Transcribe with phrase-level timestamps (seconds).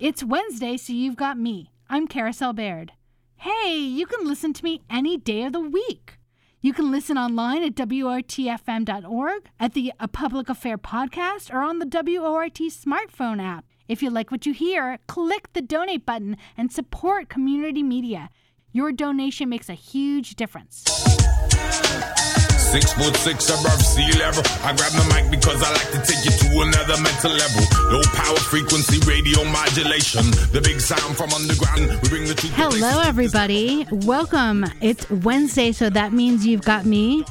[0.00, 1.72] It's Wednesday, so you've got me.
[1.90, 2.88] I'm Carousel Bayrd.
[3.36, 6.18] Hey, you can listen to me any day of the week.
[6.62, 11.84] You can listen online at WORTFM.org, at the A Public Affair podcast, or on the
[11.84, 13.66] WORT smartphone app.
[13.88, 18.30] If you like what you hear, click the donate button and support community media.
[18.72, 20.82] Your donation makes a huge difference.
[22.70, 24.44] Six foot six above sea level.
[24.62, 27.62] I grab the mic because I like to take you to another mental level.
[27.90, 30.30] Low power frequency radio modulation.
[30.52, 32.00] The big sound from underground.
[32.00, 32.52] We bring the truth.
[32.54, 33.88] Hello, everybody.
[33.90, 34.66] Welcome.
[34.80, 37.24] It's Wednesday, so that means you've got me.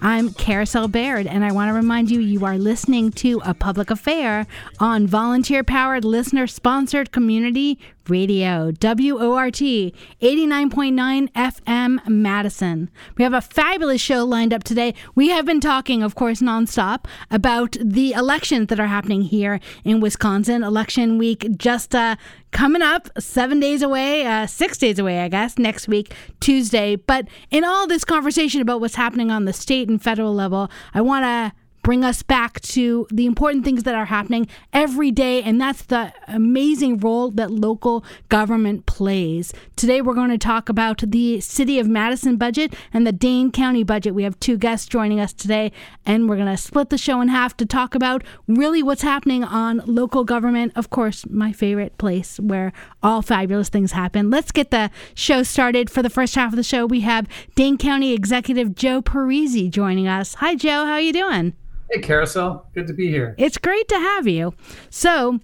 [0.00, 3.90] I'm Carousel Bayrd, and I want to remind you you are listening to A Public
[3.90, 4.46] Affair
[4.80, 7.78] on volunteer powered, listener sponsored community
[8.08, 12.90] radio, WORT 89.9 FM Madison.
[13.16, 14.94] We have a fabulous show lined up today.
[15.14, 20.00] We have been talking, of course, nonstop about the elections that are happening here in
[20.00, 20.62] Wisconsin.
[20.62, 22.16] Election week just uh,
[22.52, 26.96] coming up, seven days away, uh, six days away, I guess, next week, Tuesday.
[26.96, 31.00] But in all this conversation about what's happening on the state and federal level, I
[31.00, 31.52] want to
[31.86, 36.12] bring us back to the important things that are happening every day, and that's the
[36.26, 39.54] amazing role that local government plays.
[39.76, 43.84] Today, we're going to talk about the City of Madison budget and the Dane County
[43.84, 44.16] budget.
[44.16, 45.70] We have two guests joining us today,
[46.04, 49.44] and we're going to split the show in half to talk about really what's happening
[49.44, 50.72] on local government.
[50.74, 54.28] Of course, my favorite place where all fabulous things happen.
[54.28, 55.88] Let's get the show started.
[55.88, 60.08] For the first half of the show, we have Dane County Executive Joe Parisi joining
[60.08, 60.34] us.
[60.34, 60.84] Hi, Joe.
[60.84, 61.54] How are you doing?
[61.90, 62.68] Hey, Carousel.
[62.74, 63.34] Good to be here.
[63.38, 64.54] It's great to have you.
[64.90, 65.38] So,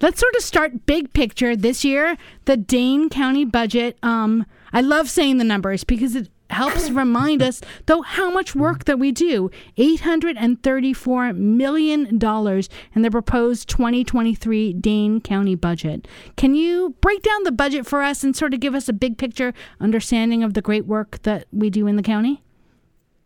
[0.00, 2.16] let's sort of start big picture this year.
[2.44, 3.98] The Dane County budget.
[4.02, 8.84] Um, I love saying the numbers because it helps remind us, though, how much work
[8.84, 9.50] that we do.
[9.78, 12.06] $834 million
[12.94, 16.06] in the proposed 2023 Dane County budget.
[16.36, 19.16] Can you break down the budget for us and sort of give us a big
[19.16, 22.42] picture understanding of the great work that we do in the county?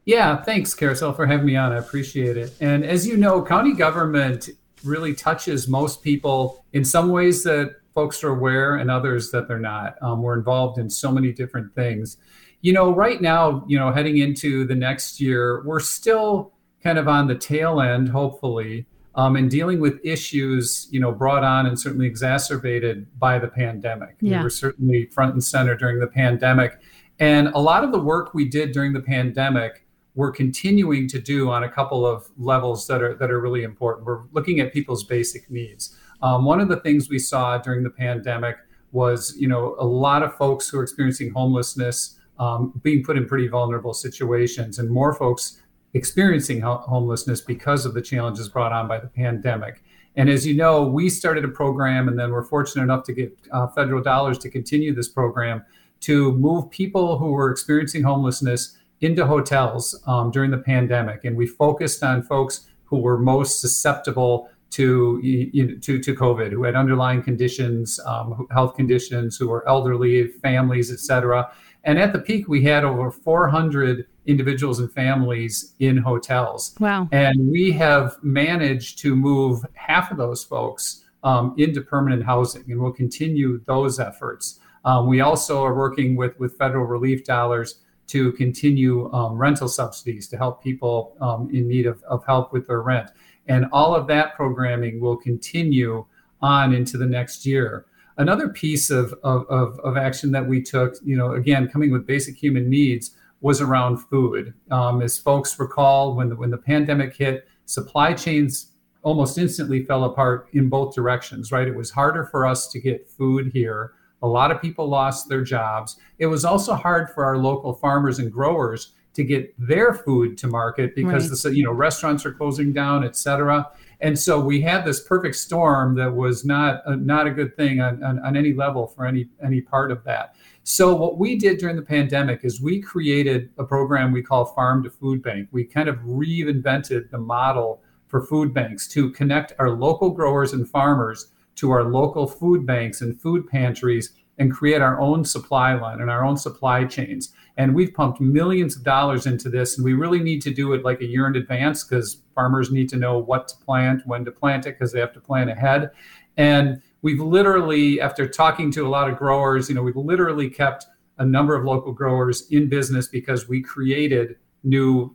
[0.04, 1.72] Yeah, thanks, Carousel, for having me on.
[1.72, 2.54] I appreciate it.
[2.60, 4.48] And as you know, county government
[4.82, 9.58] really touches most people in some ways that folks are aware and others that they're
[9.58, 9.96] not.
[10.00, 12.16] Um, we're involved in so many different things.
[12.62, 16.52] You know, right now, you know, heading into the next year, we're still
[16.82, 21.44] kind of on the tail end, hopefully, um, and dealing with issues, you know, brought
[21.44, 24.16] on and certainly exacerbated by the pandemic.
[24.20, 24.38] Yeah.
[24.38, 26.80] We were certainly front and center during the pandemic.
[27.18, 31.50] And a lot of the work we did during the pandemic we're continuing to do
[31.50, 34.06] on a couple of levels that are that are really important.
[34.06, 35.96] We're looking at people's basic needs.
[36.22, 38.56] Um, one of the things we saw during the pandemic
[38.92, 43.26] was, you know, a lot of folks who are experiencing homelessness um, being put in
[43.26, 45.60] pretty vulnerable situations, and more folks
[45.94, 49.82] experiencing ho- homelessness because of the challenges brought on by the pandemic.
[50.16, 53.36] And as you know, we started a program, and then we're fortunate enough to get
[53.52, 55.64] uh, federal dollars to continue this program
[56.00, 61.46] to move people who were experiencing homelessness into hotels um, during the pandemic, and we
[61.46, 67.22] focused on folks who were most susceptible to you to to COVID, who had underlying
[67.22, 71.50] conditions, um, health conditions, who were elderly, families, etc.
[71.84, 76.76] And at the peak, we had over 400 individuals and families in hotels.
[76.78, 77.08] Wow!
[77.10, 82.80] And we have managed to move half of those folks um, into permanent housing, and
[82.80, 84.60] we'll continue those efforts.
[84.84, 90.26] Um, we also are working with with federal relief dollars to continue um, rental subsidies
[90.28, 93.10] to help people um, in need of, of help with their rent.
[93.46, 96.04] And all of that programming will continue
[96.42, 97.86] on into the next year.
[98.16, 99.46] Another piece of, of,
[99.80, 103.96] of, action that we took, you know, again, coming with basic human needs, was around
[103.96, 104.52] food.
[104.70, 108.72] Um, as folks recall, when the, when the pandemic hit, supply chains
[109.02, 111.66] almost instantly fell apart in both directions, right?
[111.66, 115.42] It was harder for us to get food here a lot of people lost their
[115.42, 115.96] jobs.
[116.18, 120.46] It was also hard for our local farmers and growers to get their food to
[120.46, 121.52] market because right.
[121.52, 123.68] the you know restaurants are closing down, et cetera.
[124.02, 127.80] And so we had this perfect storm that was not a, not a good thing
[127.80, 130.36] on, on, on any level for any any part of that.
[130.62, 134.82] So what we did during the pandemic is we created a program we call Farm
[134.84, 135.48] to Food Bank.
[135.50, 140.68] We kind of reinvented the model for food banks to connect our local growers and
[140.68, 146.00] farmers to our local food banks and food pantries and create our own supply line
[146.00, 147.32] and our own supply chains.
[147.58, 150.82] And we've pumped millions of dollars into this, and we really need to do it
[150.82, 154.30] like a year in advance because farmers need to know what to plant, when to
[154.30, 155.90] plant it, because they have to plan ahead.
[156.38, 160.86] And we've literally, after talking to a lot of growers, you know, we've literally kept
[161.18, 165.14] a number of local growers in business because we created new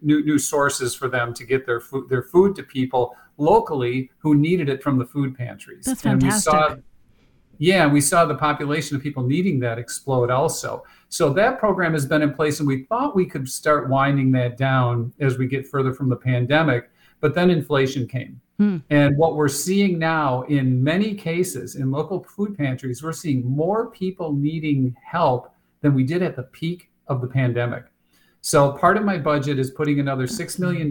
[0.00, 3.16] new new sources for them to get their food their food to people
[3.50, 5.84] locally who needed it from the food pantries.
[5.84, 6.52] That's fantastic.
[6.52, 6.82] And we saw
[7.58, 10.82] Yeah, we saw the population of people needing that explode also.
[11.08, 14.56] So that program has been in place, and we thought we could start winding that
[14.56, 16.90] down as we get further from the pandemic.
[17.20, 18.40] But then inflation came.
[18.58, 18.78] Hmm.
[18.90, 23.90] And what we're seeing now in many cases in local food pantries, we're seeing more
[23.90, 27.84] people needing help than we did at the peak of the pandemic.
[28.44, 30.88] So part of my budget is putting another $6 million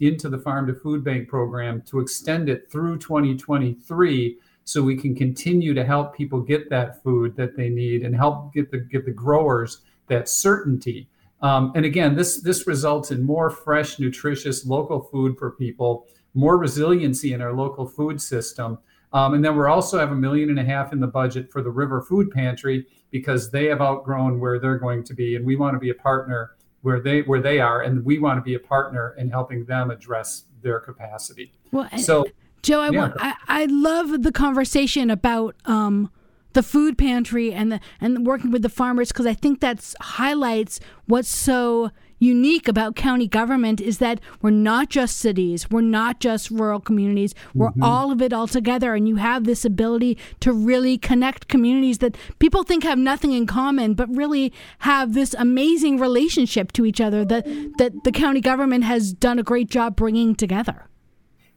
[0.00, 5.14] into the Farm to Food Bank program to extend it through 2023 so we can
[5.14, 9.04] continue to help people get that food that they need and help get the get
[9.04, 11.06] the growers that certainty.
[11.42, 16.56] Um, and again, this this results in more fresh, nutritious local food for people, more
[16.56, 18.78] resiliency in our local food system.
[19.12, 21.60] Um, and then we're also have a million and a half in the budget for
[21.60, 25.56] the River Food Pantry because they have outgrown where they're going to be, and we
[25.56, 28.54] want to be a partner where they where they are, and we want to be
[28.54, 31.52] a partner in helping them address their capacity.
[31.72, 32.26] Well, so
[32.62, 32.98] Joe, I, yeah.
[32.98, 36.10] want, I, I love the conversation about um,
[36.52, 40.80] the food pantry and the and working with the farmers because I think that highlights
[41.06, 46.50] what's so unique about county government is that we're not just cities, we're not just
[46.50, 47.82] rural communities, we're mm-hmm.
[47.82, 52.16] all of it all together, and you have this ability to really connect communities that
[52.38, 57.24] people think have nothing in common, but really have this amazing relationship to each other
[57.24, 57.44] that
[57.78, 60.86] that the county government has done a great job bringing together.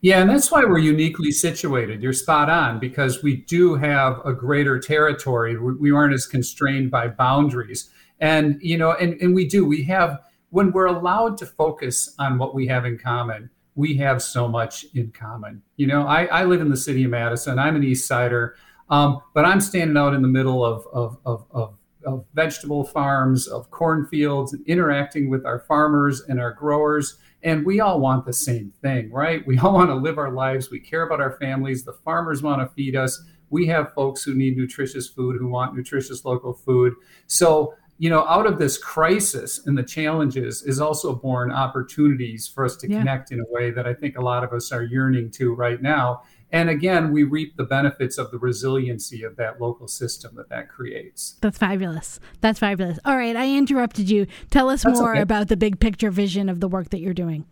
[0.01, 2.03] Yeah, and that's why we're uniquely situated.
[2.03, 5.57] You're spot on because we do have a greater territory.
[5.57, 7.89] We aren't as constrained by boundaries.
[8.19, 10.19] And, you know, and, and we do, we have,
[10.53, 14.85] when we're allowed to focus on what we have in common, we have so much
[14.93, 15.63] in common.
[15.77, 17.57] You know, I, I live in the city of Madison.
[17.57, 18.55] I'm an East Sider,
[18.91, 23.47] um, but I'm standing out in the middle of, of, of, of of vegetable farms,
[23.47, 28.33] of cornfields, and interacting with our farmers and our growers and we all want the
[28.33, 29.45] same thing, right?
[29.45, 30.71] We all want to live our lives.
[30.71, 31.83] We care about our families.
[31.83, 33.21] The farmers want to feed us.
[33.49, 36.93] We have folks who need nutritious food, who want nutritious local food.
[37.27, 42.65] So, you know, out of this crisis and the challenges is also born opportunities for
[42.65, 42.99] us to yeah.
[42.99, 45.81] connect in a way that I think a lot of us are yearning to right
[45.81, 46.23] now.
[46.51, 50.69] And again, we reap the benefits of the resiliency of that local system that that
[50.69, 51.37] creates.
[51.41, 52.19] That's fabulous.
[52.41, 52.99] That's fabulous.
[53.05, 54.27] All right, I interrupted you.
[54.51, 55.21] Tell us That's more okay.
[55.21, 57.45] about the big picture vision of the work that you're doing.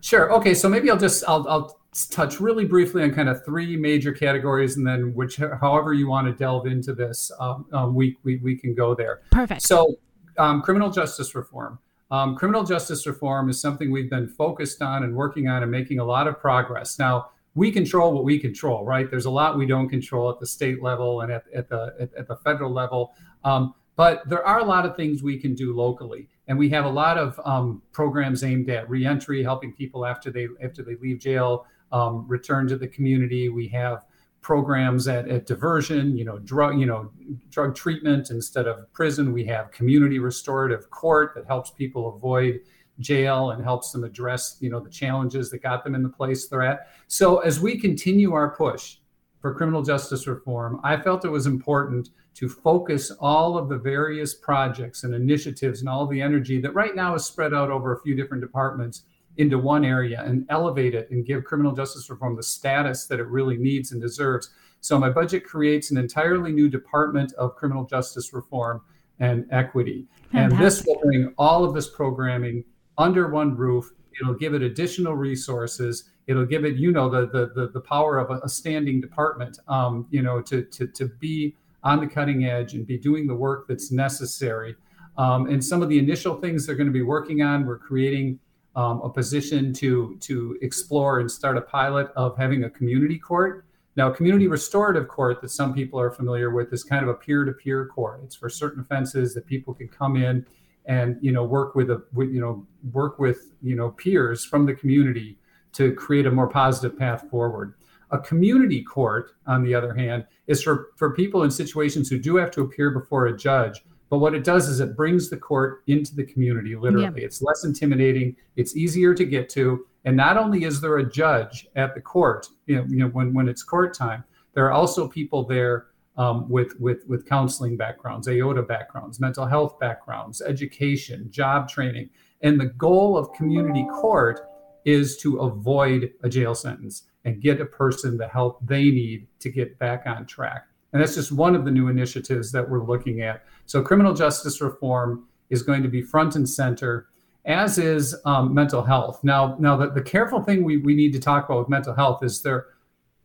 [0.00, 0.32] Sure.
[0.34, 4.12] Okay, so maybe I'll just I'll, I'll touch really briefly on kind of three major
[4.12, 8.36] categories, and then which however you want to delve into this, um, um, we, we
[8.38, 9.22] we can go there.
[9.30, 9.62] Perfect.
[9.62, 9.96] So,
[10.36, 11.78] um, criminal justice reform.
[12.10, 15.98] Um, criminal justice reform is something we've been focused on and working on and making
[15.98, 16.98] a lot of progress.
[16.98, 19.10] Now, we control what we control, right?
[19.10, 22.14] There's a lot we don't control at the state level and at, at the at,
[22.14, 23.14] at the federal level.
[23.44, 26.84] Um, but there are a lot of things we can do locally, and we have
[26.84, 31.18] a lot of um, programs aimed at reentry, helping people after they after they leave
[31.18, 33.48] jail um, return to the community.
[33.48, 34.04] We have
[34.40, 37.10] programs at, at diversion, you know, drug you know
[37.50, 39.32] drug treatment instead of prison.
[39.32, 42.60] We have community restorative court that helps people avoid
[43.00, 46.48] jail and helps them address you know the challenges that got them in the place
[46.48, 48.98] they're at so as we continue our push
[49.40, 54.34] for criminal justice reform i felt it was important to focus all of the various
[54.34, 58.00] projects and initiatives and all the energy that right now is spread out over a
[58.00, 59.02] few different departments
[59.38, 63.26] into one area and elevate it and give criminal justice reform the status that it
[63.26, 64.50] really needs and deserves
[64.80, 68.80] so my budget creates an entirely new department of criminal justice reform
[69.20, 70.52] and equity Fantastic.
[70.52, 72.64] and this will bring all of this programming
[72.98, 73.92] under one roof.
[74.20, 76.10] It'll give it additional resources.
[76.26, 80.06] It'll give it, you know, the the the, power of a, a standing department, um,
[80.10, 81.54] you know, to to to be
[81.84, 84.74] on the cutting edge and be doing the work that's necessary.
[85.16, 88.38] Um, and some of the initial things they're going to be working on, we're creating
[88.78, 93.64] um, a position to to explore and start a pilot of having a community court.
[93.96, 97.86] Now, community restorative court that some people are familiar with is kind of a peer-to-peer
[97.86, 98.20] court.
[98.22, 100.46] It's for certain offenses that people can come in
[100.86, 104.64] and you know work with a with, you know work with you know peers from
[104.64, 105.38] the community
[105.72, 107.74] to create a more positive path forward
[108.10, 112.36] a community court on the other hand is for for people in situations who do
[112.36, 115.82] have to appear before a judge but what it does is it brings the court
[115.86, 120.64] into the community literally it's less intimidating it's easier to get to and not only
[120.64, 123.94] is there a judge at the court you know, you know when, when it's court
[123.94, 124.24] time
[124.54, 125.86] there are also people there
[126.18, 132.10] um, with, with, with counseling backgrounds, AODA backgrounds, mental health backgrounds, education, job training.
[132.42, 134.40] And the goal of community court
[134.84, 139.48] is to avoid a jail sentence and get a person the help they need to
[139.48, 140.66] get back on track.
[140.92, 143.44] And that's just one of the new initiatives that we're looking at.
[143.66, 147.08] So, criminal justice reform is going to be front and center,
[147.44, 149.22] as is um, mental health.
[149.22, 152.22] Now, now the, the careful thing we, we need to talk about with mental health
[152.22, 152.66] is there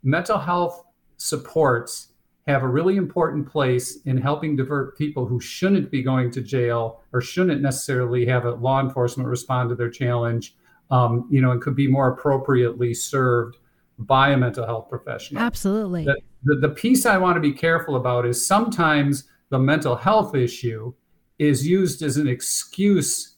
[0.03, 0.84] mental health
[1.17, 2.10] supports
[2.48, 7.01] have a really important place in helping divert people who shouldn't be going to jail
[7.13, 10.55] or shouldn't necessarily have a law enforcement respond to their challenge,
[10.91, 13.58] um, you know, and could be more appropriately served
[13.98, 15.41] by a mental health professional.
[15.41, 16.03] Absolutely.
[16.03, 20.35] The, the, the piece I want to be careful about is sometimes the mental health
[20.35, 20.93] issue
[21.39, 23.35] is used as an excuse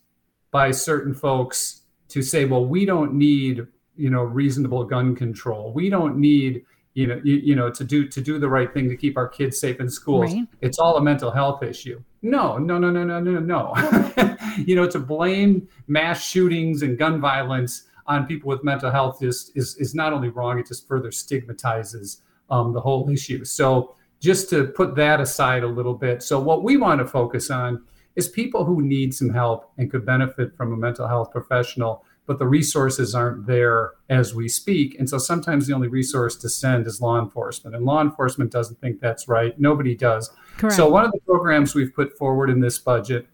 [0.52, 5.74] by certain folks to say, well, we don't need, you know, reasonable gun control.
[5.74, 8.88] We don't need you know, you, you, know, to do to do the right thing
[8.88, 10.34] to keep our kids safe in schools.
[10.34, 10.48] Right.
[10.62, 12.02] It's all a mental health issue.
[12.22, 14.38] No, no, no, no, no, no, no.
[14.66, 19.52] you know, to blame mass shootings and gun violence on people with mental health is
[19.56, 23.44] is, is not only wrong; it just further stigmatizes um, the whole issue.
[23.46, 26.24] So, just to put that aside a little bit.
[26.24, 27.84] So, what we want to focus on
[28.16, 32.40] is people who need some help and could benefit from a mental health professional but
[32.40, 34.98] the resources aren't there as we speak.
[35.00, 38.80] And so sometimes the only resource to send is law enforcement, and law enforcement doesn't
[38.82, 39.58] think that's right.
[39.60, 40.32] Nobody does.
[40.58, 40.76] Correct.
[40.76, 43.28] So one of the programs we've put forward in this budget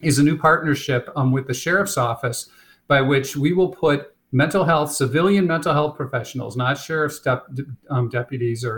[0.00, 2.48] is a new partnership um, with the sheriff's office
[2.88, 7.46] by which we will put mental health, civilian mental health professionals, not sheriff's dep-
[7.88, 8.76] um, deputies or,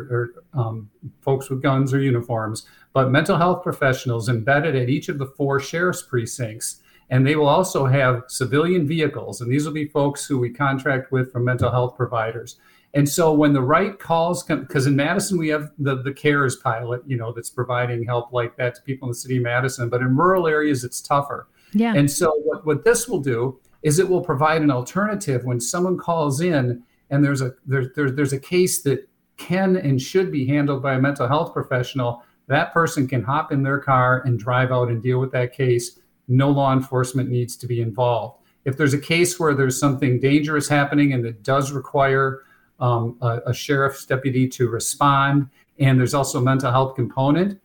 [0.54, 0.88] or um,
[1.20, 5.58] folks with guns or uniforms, but mental health professionals embedded at each of the four
[5.58, 10.38] sheriff's precincts and they will also have civilian vehicles, and these will be folks who
[10.38, 12.56] we contract with from mental health providers.
[12.94, 16.56] And so when the right calls come, because in Madison we have the, the CARES
[16.56, 19.88] pilot, you know, that's providing help like that to people in the city of Madison,
[19.88, 21.48] but in rural areas it's tougher.
[21.72, 21.94] Yeah.
[21.94, 25.96] And so what, what this will do is it will provide an alternative when someone
[25.96, 30.46] calls in and there's a there, there, there's a case that can and should be
[30.46, 32.22] handled by a mental health professional.
[32.48, 35.98] That person can hop in their car and drive out and deal with that case
[36.28, 38.42] no law enforcement needs to be involved.
[38.64, 42.42] If there's a case where there's something dangerous happening and that does require
[42.78, 47.58] um, a, a sheriff's deputy to respond, and there's also a mental health component,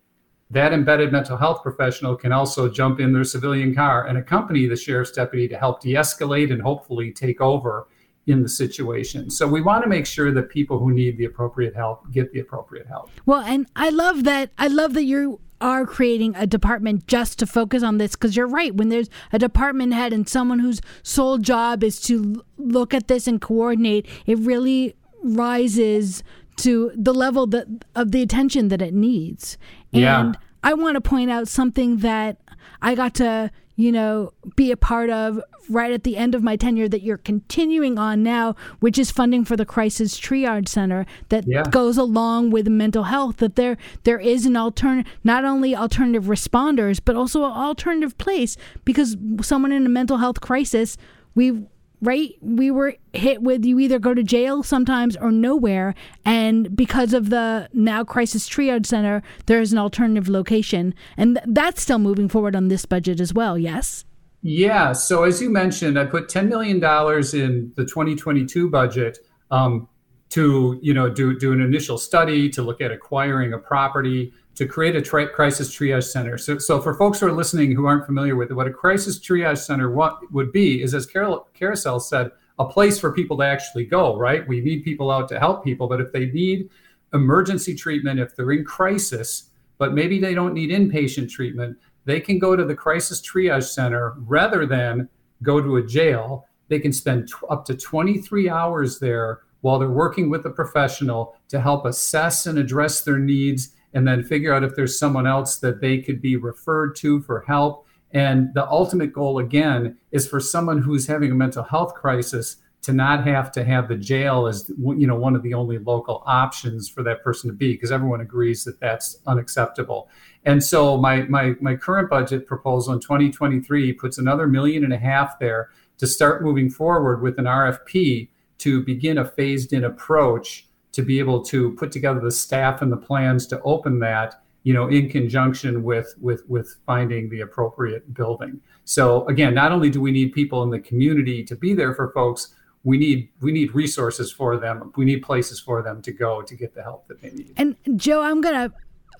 [0.53, 4.75] that embedded mental health professional can also jump in their civilian car and accompany the
[4.75, 7.87] sheriff's deputy to help de escalate and hopefully take over
[8.27, 9.29] in the situation.
[9.29, 12.39] So we want to make sure that people who need the appropriate help get the
[12.39, 13.09] appropriate help.
[13.25, 17.47] Well, and I love that I love that you are creating a department just to
[17.47, 21.37] focus on this because you're right when there's a department head and someone whose sole
[21.37, 24.93] job is to look at this and coordinate it really
[25.23, 26.21] rises
[26.57, 29.57] to the level that of the attention that it needs
[29.91, 30.33] Yeah.
[30.63, 32.37] I want to point out something that
[32.81, 36.55] I got to you know, be a part of right at the end of my
[36.55, 41.45] tenure that you're continuing on now, which is funding for the crisis triage center that
[41.47, 41.63] Yeah.
[41.63, 43.37] goes along with mental health.
[43.37, 48.57] That there there is an alternative, not only alternative responders, but also an alternative place
[48.85, 50.95] because someone in a mental health crisis,
[51.33, 51.63] we
[52.03, 52.35] right?
[52.41, 55.95] We were hit with you either go to jail sometimes or nowhere.
[56.25, 60.93] And because of the now crisis triage center there's an alternative location.
[61.17, 64.05] And th- that's still moving forward on this budget as well yes?
[64.41, 64.91] Yeah.
[64.91, 69.19] So as you mentioned, I put $10 million in the 2022 budget
[69.51, 69.87] um,
[70.31, 74.67] to, you know, do, do an initial study to look at acquiring a property to
[74.67, 76.37] create a tri- crisis triage center.
[76.37, 79.19] So, so for folks who are listening who aren't familiar with it, what a crisis
[79.19, 83.43] triage center what would be is, as Carol, Carousel said, a place for people to
[83.43, 84.47] actually go, right?
[84.47, 86.69] We need people out to help people, but if they need
[87.13, 92.37] emergency treatment, if they're in crisis, but maybe they don't need inpatient treatment, they can
[92.37, 95.09] go to the crisis triage center rather than
[95.41, 96.45] go to a jail.
[96.67, 101.35] They can spend t- up to 23 hours there while they're working with a professional
[101.47, 105.57] to help assess and address their needs and then figure out if there's someone else
[105.57, 107.87] that they could be referred to for help.
[108.11, 112.93] And the ultimate goal, again, is for someone who's having a mental health crisis to
[112.93, 116.89] not have to have the jail as you know one of the only local options
[116.89, 120.09] for that person to be because everyone agrees that that's unacceptable
[120.43, 124.97] and so my my my current budget proposal in 2023 puts another million and a
[124.97, 130.67] half there to start moving forward with an RFP to begin a phased in approach
[130.93, 134.73] to be able to put together the staff and the plans to open that you
[134.73, 140.01] know in conjunction with with with finding the appropriate building so again not only do
[140.01, 143.73] we need people in the community to be there for folks we need we need
[143.75, 147.21] resources for them we need places for them to go to get the help that
[147.21, 148.71] they need and joe i'm gonna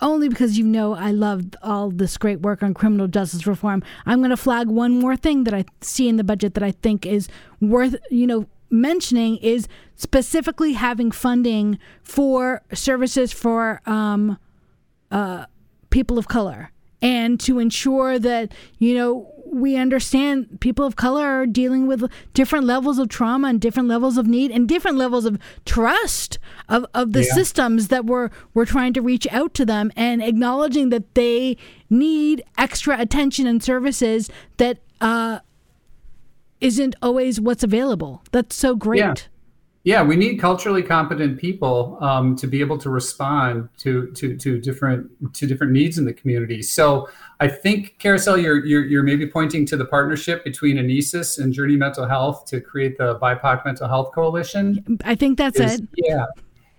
[0.01, 3.84] only because you know I love all this great work on criminal justice reform.
[4.06, 6.72] I'm going to flag one more thing that I see in the budget that I
[6.72, 7.30] think is
[7.62, 14.38] worth, you know, mentioning is specifically having funding for services for um,
[15.12, 15.46] uh,
[15.92, 21.46] people of color and to ensure that, you know, we understand people of color are
[21.46, 25.38] dealing with different levels of trauma and different levels of need and different levels of
[25.63, 27.34] trust of, of the yeah.
[27.34, 31.56] systems that we're we're trying to reach out to them and acknowledging that they
[31.88, 34.27] need extra attention and services
[34.58, 35.38] that uh,
[36.63, 38.24] not always what's available.
[38.32, 39.00] That's so great.
[39.00, 39.13] Yeah.
[39.86, 44.58] Yeah, we need culturally competent people um, to be able to respond to, to to
[44.58, 46.62] different to different needs in the community.
[46.62, 47.10] So
[47.41, 51.75] I think Carousel, you're, you're you're maybe pointing to the partnership between Anesis and Journey
[51.75, 55.00] Mental Health to create the BIPOC Mental Health Coalition.
[55.03, 55.89] I think that's is, it.
[55.98, 56.27] Yeah,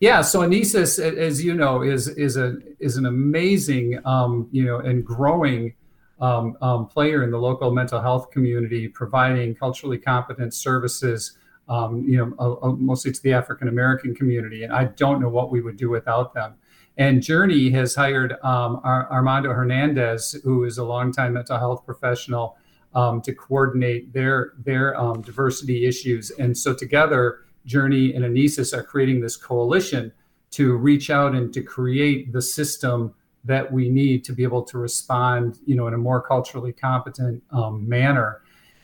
[0.01, 0.23] yeah.
[0.23, 5.05] So Anesis, as you know, is is a is an amazing um, you know and
[5.05, 5.75] growing
[6.21, 11.37] um, um, player in the local mental health community, providing culturally competent services
[11.69, 14.65] um, you know, uh, mostly to the African American community.
[14.65, 16.55] And I don't know what we would do without them.
[16.97, 22.57] And Journey has hired um, Ar- Armando Hernandez, who is a longtime mental health professional,
[22.95, 24.93] um, to coordinate their their
[25.23, 26.31] diversity issues.
[26.33, 30.13] And so together, Journey and Anesis are creating this coalition
[30.53, 33.15] to reach out and to create the system
[33.45, 37.43] that we need to be able to respond, you know, in a more culturally competent
[37.51, 38.41] um, manner.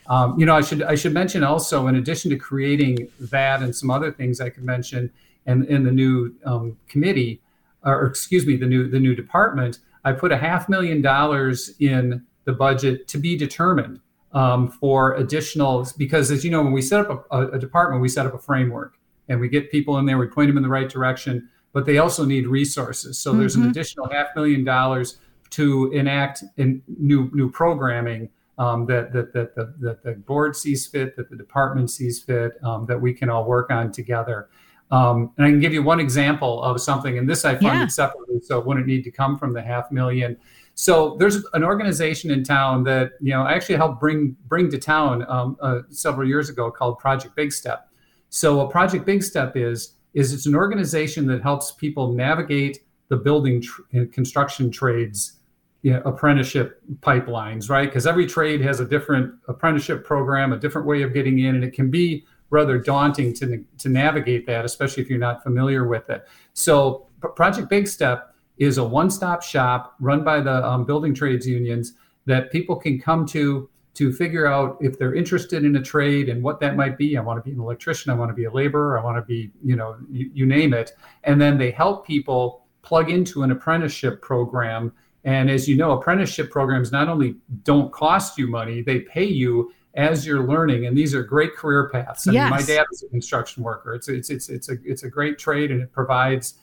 [0.09, 3.75] Um, you know, I should I should mention also, in addition to creating that and
[3.75, 5.11] some other things I could mention,
[5.47, 7.41] and in the new um, committee,
[7.85, 12.25] or excuse me, the new the new department, I put a half million dollars in
[12.45, 14.01] the budget to be determined
[14.33, 18.09] um, for additional because, as you know, when we set up a, a department, we
[18.09, 18.95] set up a framework
[19.29, 21.99] and we get people in there, we point them in the right direction, but they
[21.99, 23.19] also need resources.
[23.19, 23.41] So mm-hmm.
[23.41, 23.71] there's an mm-hmm.
[23.71, 25.19] additional half million dollars
[25.51, 30.87] to enact in new new programming um, that, that, that, the, that the board sees
[30.87, 34.51] fit, that the department sees fit, um, that we can all work on together.
[34.91, 37.87] Um, and I can give you one example of something, and this I funded yeah.
[37.87, 40.37] separately, so it wouldn't need to come from the half million.
[40.75, 44.79] So there's an organization in town that you know I actually helped bring bring to
[44.79, 47.89] town um, uh, several years ago called Project Big Step.
[48.31, 53.17] So what Project Big Step is is it's an organization that helps people navigate the
[53.17, 55.41] building tr- construction trades
[55.83, 57.89] you know, apprenticeship pipelines, right?
[57.89, 61.65] Because every trade has a different apprenticeship program, a different way of getting in, and
[61.65, 66.11] it can be rather daunting to, to navigate that, especially if you're not familiar with
[66.11, 66.27] it.
[66.53, 71.47] So, Project Big Step is a one stop shop run by the um, building trades
[71.47, 71.95] unions
[72.27, 76.43] that people can come to to figure out if they're interested in a trade and
[76.43, 77.17] what that might be.
[77.17, 79.23] I want to be an electrician, I want to be a laborer, I want to
[79.23, 80.93] be, you know, you, you name it.
[81.25, 84.93] And then they help people plug into an apprenticeship program
[85.25, 89.73] and as you know, apprenticeship programs not only don't cost you money, they pay you
[89.95, 90.87] as you're learning.
[90.87, 92.27] And these are great career paths.
[92.27, 92.45] I yes.
[92.45, 93.95] mean, my dad is a construction worker.
[93.95, 96.55] It's it's it's it's a it's a great trade and it provides,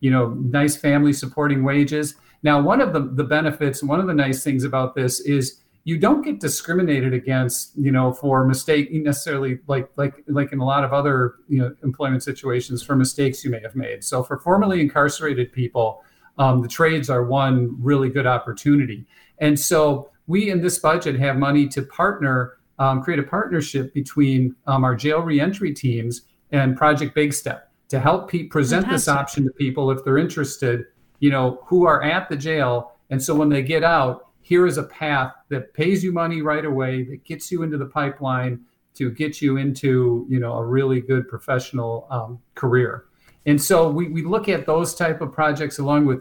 [0.00, 2.14] you know, nice family supporting wages.
[2.42, 5.96] Now, one of the, the benefits, one of the nice things about this is you
[5.96, 10.82] don't get discriminated against, you know, for mistake necessarily like like like in a lot
[10.82, 14.02] of other you know employment situations for mistakes you may have made.
[14.02, 16.02] So for formerly incarcerated people,
[16.38, 19.06] um, the trades are one really good opportunity.
[19.38, 24.56] And so we in this budget have money to partner, um, create a partnership between
[24.66, 29.06] um, our jail reentry teams and Project Big Step to help pe- present Fantastic.
[29.06, 30.86] this option to people if they're interested,
[31.20, 32.96] you know, who are at the jail.
[33.10, 36.64] And so when they get out, here is a path that pays you money right
[36.64, 38.60] away, that gets you into the pipeline
[38.94, 43.06] to get you into, you know, a really good professional um, career.
[43.44, 46.20] And so we, we look at those type of projects along with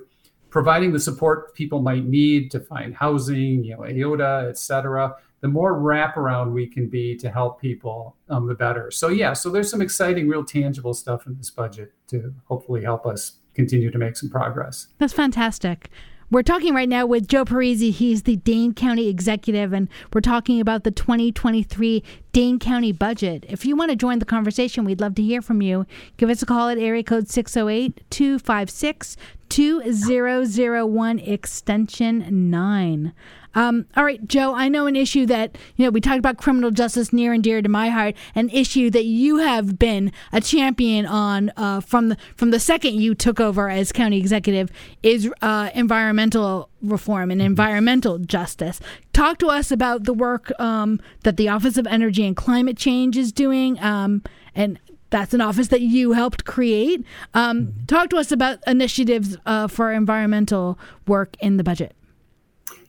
[0.50, 5.16] providing the support people might need to find housing, you know, AODA, et cetera.
[5.42, 8.90] The more wraparound we can be to help people, um, the better.
[8.90, 13.06] So yeah, so there's some exciting, real tangible stuff in this budget to hopefully help
[13.06, 14.88] us continue to make some progress.
[14.98, 15.92] That's fantastic.
[16.32, 17.92] We're talking right now with Joe Parisi.
[17.92, 23.46] He's the Dane County executive, and we're talking about the 2023 Dane County budget.
[23.48, 25.86] If you want to join the conversation, we'd love to hear from you.
[26.18, 29.18] Give us a call at area code 608 256
[29.50, 33.14] 2001 extension 9.
[33.56, 36.72] Um, all right, Joe, I know an issue that, you know, we talked about criminal
[36.72, 41.06] justice near and dear to my heart, an issue that you have been a champion
[41.06, 44.70] on uh, from, the, from the second you took over as county executive
[45.02, 48.80] is uh, environmental reform and environmental justice.
[49.14, 53.18] Talk to us about the work um, that the Office of Energy and Climate Change
[53.18, 54.22] is doing um,
[54.54, 57.06] and that's an office that you helped create.
[57.34, 61.96] Um, talk to us about initiatives uh, for environmental work in the budget.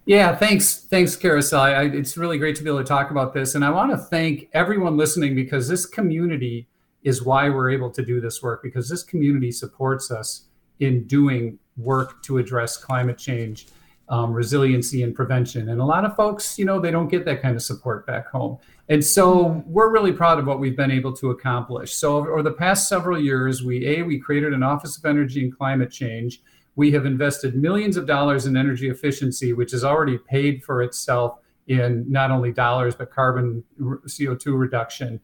[0.07, 1.61] Yeah, thanks, thanks, Carousel.
[1.61, 3.99] I, it's really great to be able to talk about this, and I want to
[3.99, 6.69] thank everyone listening because this community
[7.05, 10.47] is why we're able to do this work because this community supports us
[10.81, 13.69] in doing work to address climate change.
[14.09, 15.69] um, resiliency and prevention.
[15.71, 18.29] And a lot of folks, you know, they don't get that kind of support back
[18.29, 18.59] home.
[18.88, 21.95] And so we're really proud of what we've been able to accomplish.
[21.95, 25.57] So over the past several years, we a we created an Office of Energy and
[25.57, 26.40] Climate Change.
[26.77, 31.39] We have invested millions of dollars in energy efficiency, which has already paid for itself
[31.67, 35.21] in not only dollars but carbon CO2 reduction.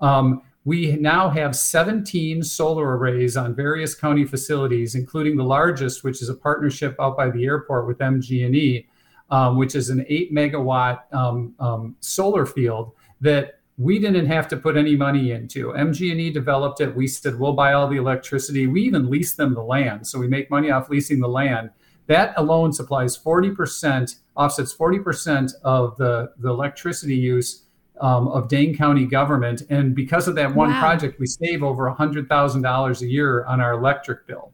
[0.00, 6.22] Um, we now have 17 solar arrays on various county facilities, including the largest, which
[6.22, 8.86] is a partnership out by the airport with MG&E,
[9.30, 14.56] um, which is an eight megawatt um, um, solar field that we didn't have to
[14.56, 15.72] put any money into.
[15.72, 16.94] MG&E developed it.
[16.94, 18.66] We said we'll buy all the electricity.
[18.66, 21.70] We even lease them the land, so we make money off leasing the land.
[22.06, 27.64] That alone supplies 40%, offsets 40% of the, the electricity use
[28.00, 29.62] um, of Dane County government.
[29.70, 30.80] And because of that one wow.
[30.80, 34.52] project, we save over $100,000 a year on our electric bill.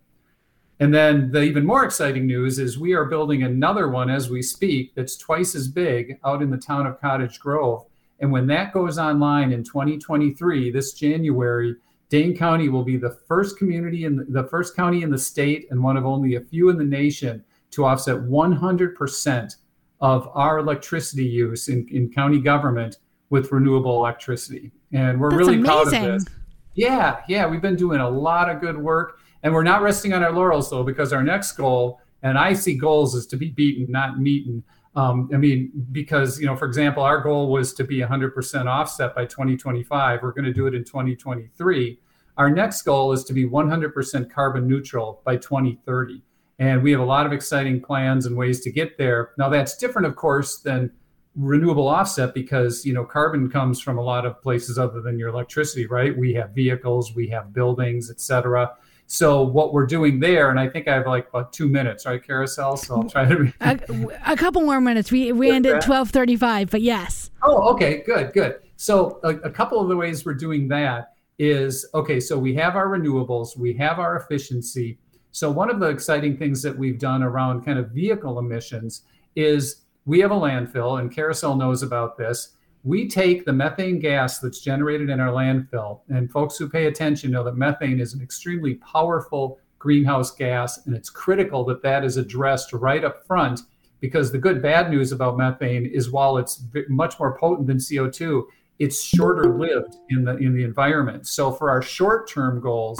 [0.78, 4.40] And then the even more exciting news is we are building another one as we
[4.40, 7.85] speak that's twice as big out in the town of Cottage Grove.
[8.20, 11.76] And when that goes online in 2023, this January,
[12.11, 15.66] Dane County will be the first community in the, the first county in the state
[15.70, 19.56] and one of only a few in the nation to offset 100%
[20.00, 22.98] of our electricity use in, in county government
[23.30, 24.72] with renewable electricity.
[24.92, 25.90] And we're That's really amazing.
[25.90, 26.35] proud of this.
[26.74, 29.18] Yeah, yeah, we've been doing a lot of good work.
[29.42, 32.74] And we're not resting on our laurels, though, because our next goal, and I see
[32.74, 34.62] goals as to be beaten, not meeting.
[34.96, 39.14] Um, I mean, because, you know, for example, our goal was to be 100% offset
[39.14, 40.20] by 2025.
[40.22, 41.98] We're going to do it in 2023.
[42.37, 46.22] Our next goal is to be 100% carbon neutral by 2030.
[46.59, 49.31] And we have a lot of exciting plans and ways to get there.
[49.38, 50.90] Now, that's different, of course, than
[51.37, 55.29] renewable offset because you know carbon comes from a lot of places other than your
[55.29, 58.68] electricity right we have vehicles we have buildings etc
[59.12, 62.24] so what we're doing there and i think i have like about two minutes right
[62.24, 62.76] carousel?
[62.76, 63.78] So i'll try to a,
[64.24, 65.10] a couple more minutes.
[65.10, 67.30] We we end at 1235 but yes.
[67.42, 68.02] Oh okay.
[68.06, 68.60] Good good.
[68.76, 72.76] So a, a couple of the ways we're doing that is okay so we have
[72.76, 74.98] our renewables we have our efficiency.
[75.32, 79.02] So one of the exciting things that we've done around kind of vehicle emissions
[79.34, 82.56] is we have a landfill, and Carousel knows about this.
[82.82, 87.30] We take the methane gas that's generated in our landfill, and folks who pay attention
[87.30, 92.16] know that methane is an extremely powerful greenhouse gas, and it's critical that that is
[92.16, 93.60] addressed right up front
[94.00, 98.44] because the good bad news about methane is while it's much more potent than CO2,
[98.78, 101.26] it's shorter lived in the in the environment.
[101.26, 102.98] So for our short-term goals,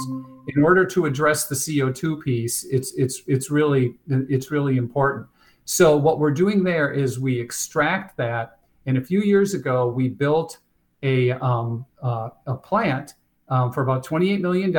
[0.55, 5.25] in order to address the CO2 piece, it's it's it's really it's really important.
[5.65, 8.59] So what we're doing there is we extract that.
[8.85, 10.57] And a few years ago, we built
[11.03, 13.13] a, um, uh, a plant
[13.49, 14.75] um, for about $28 million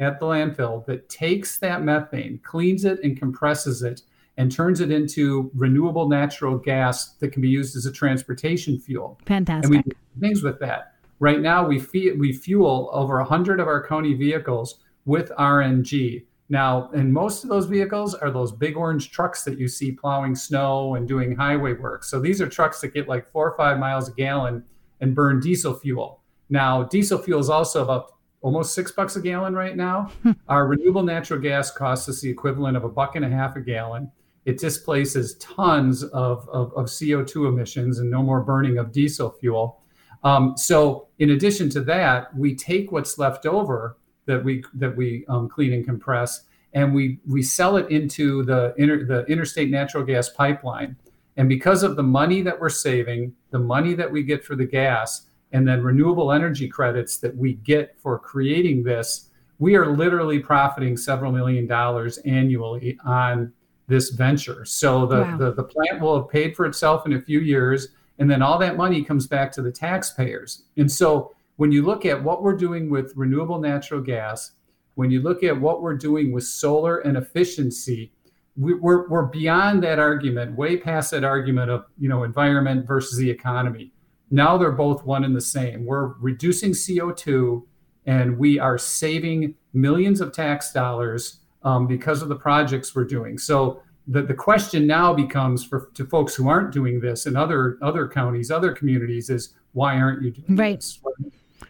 [0.00, 4.02] at the landfill that takes that methane, cleans it, and compresses it,
[4.36, 9.20] and turns it into renewable natural gas that can be used as a transportation fuel.
[9.26, 9.64] Fantastic.
[9.64, 10.94] And we do things with that.
[11.18, 16.24] Right now, we, fe- we fuel over 100 of our county vehicles with RNG.
[16.50, 20.34] Now, and most of those vehicles are those big orange trucks that you see plowing
[20.34, 22.02] snow and doing highway work.
[22.02, 24.64] So these are trucks that get like four or five miles a gallon
[25.00, 26.22] and burn diesel fuel.
[26.48, 28.10] Now, diesel fuel is also about
[28.40, 30.10] almost six bucks a gallon right now.
[30.24, 30.32] Hmm.
[30.48, 33.60] Our renewable natural gas costs us the equivalent of a buck and a half a
[33.60, 34.10] gallon.
[34.44, 39.82] It displaces tons of, of, of CO2 emissions and no more burning of diesel fuel.
[40.24, 45.24] Um, so, in addition to that, we take what's left over that we that we
[45.28, 50.04] um, clean and compress, and we we sell it into the inter, the interstate natural
[50.04, 50.96] gas pipeline.
[51.36, 54.66] And because of the money that we're saving, the money that we get for the
[54.66, 60.38] gas, and then renewable energy credits that we get for creating this, we are literally
[60.38, 63.52] profiting several million dollars annually on
[63.86, 64.64] this venture.
[64.64, 65.36] So the, wow.
[65.36, 68.58] the, the plant will have paid for itself in a few years, and then all
[68.58, 70.64] that money comes back to the taxpayers.
[70.76, 74.52] And so when you look at what we're doing with renewable natural gas,
[74.94, 78.14] when you look at what we're doing with solar and efficiency,
[78.56, 83.18] we, we're, we're beyond that argument, way past that argument of you know environment versus
[83.18, 83.92] the economy.
[84.30, 85.84] Now they're both one and the same.
[85.84, 87.62] We're reducing CO2
[88.06, 93.36] and we are saving millions of tax dollars um, because of the projects we're doing.
[93.36, 97.76] So the, the question now becomes for to folks who aren't doing this in other
[97.82, 100.80] other counties, other communities is why aren't you doing right.
[100.80, 101.00] this?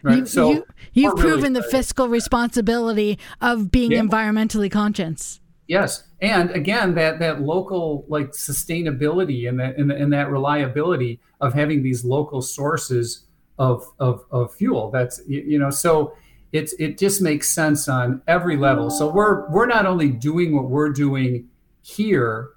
[0.03, 0.19] Right.
[0.19, 4.01] You, so you, have proven really the fiscal responsibility of being yeah.
[4.01, 5.41] environmentally conscious.
[5.67, 11.55] Yes, and again, that that local like sustainability and that and, and that reliability of
[11.55, 13.25] having these local sources
[13.59, 14.91] of of, of fuel.
[14.91, 16.15] That's you know so
[16.53, 18.91] it's it just makes sense on every level.
[18.91, 21.49] So we're we're not only doing what we're doing
[21.83, 22.51] here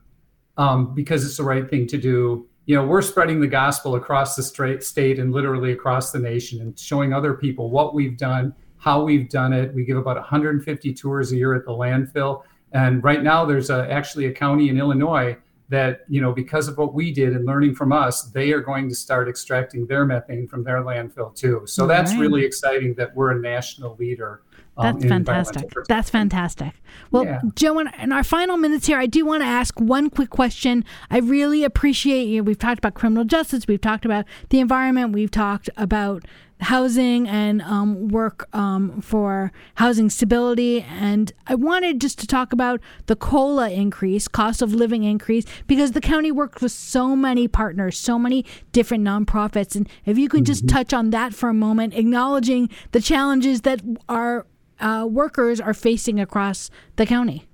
[0.58, 2.48] um, because it's the right thing to do.
[2.66, 6.62] You know, we're spreading the gospel across the straight state and literally across the nation
[6.62, 9.74] and showing other people what we've done, how we've done it.
[9.74, 12.44] We give about 150 tours a year at the landfill.
[12.72, 15.38] And right now, there's a, actually a county in Illinois
[15.70, 18.88] that, you know, because of what we did and learning from us, they are going
[18.90, 21.64] to start extracting their methane from their landfill too.
[21.66, 22.20] So that's right.
[22.22, 24.42] really exciting that we're a national leader
[24.78, 25.70] um, That's fantastic.
[25.88, 26.74] That's fantastic.
[27.12, 27.42] Well, yeah.
[27.56, 30.84] Joe, in, in our final minutes here, I do want to ask one quick question.
[31.12, 32.44] I really appreciate you.
[32.44, 36.26] We've talked about criminal justice, we've talked about the environment, we've talked about
[36.64, 40.82] housing and um, work um, for housing stability.
[40.82, 45.92] And I wanted just to talk about the COLA increase, cost of living increase, because
[45.92, 49.76] the county worked with so many partners, so many different nonprofits.
[49.76, 50.46] And if you can mm-hmm.
[50.46, 54.46] just touch on that for a moment, acknowledging the challenges that are
[54.84, 57.48] uh, workers are facing across the county?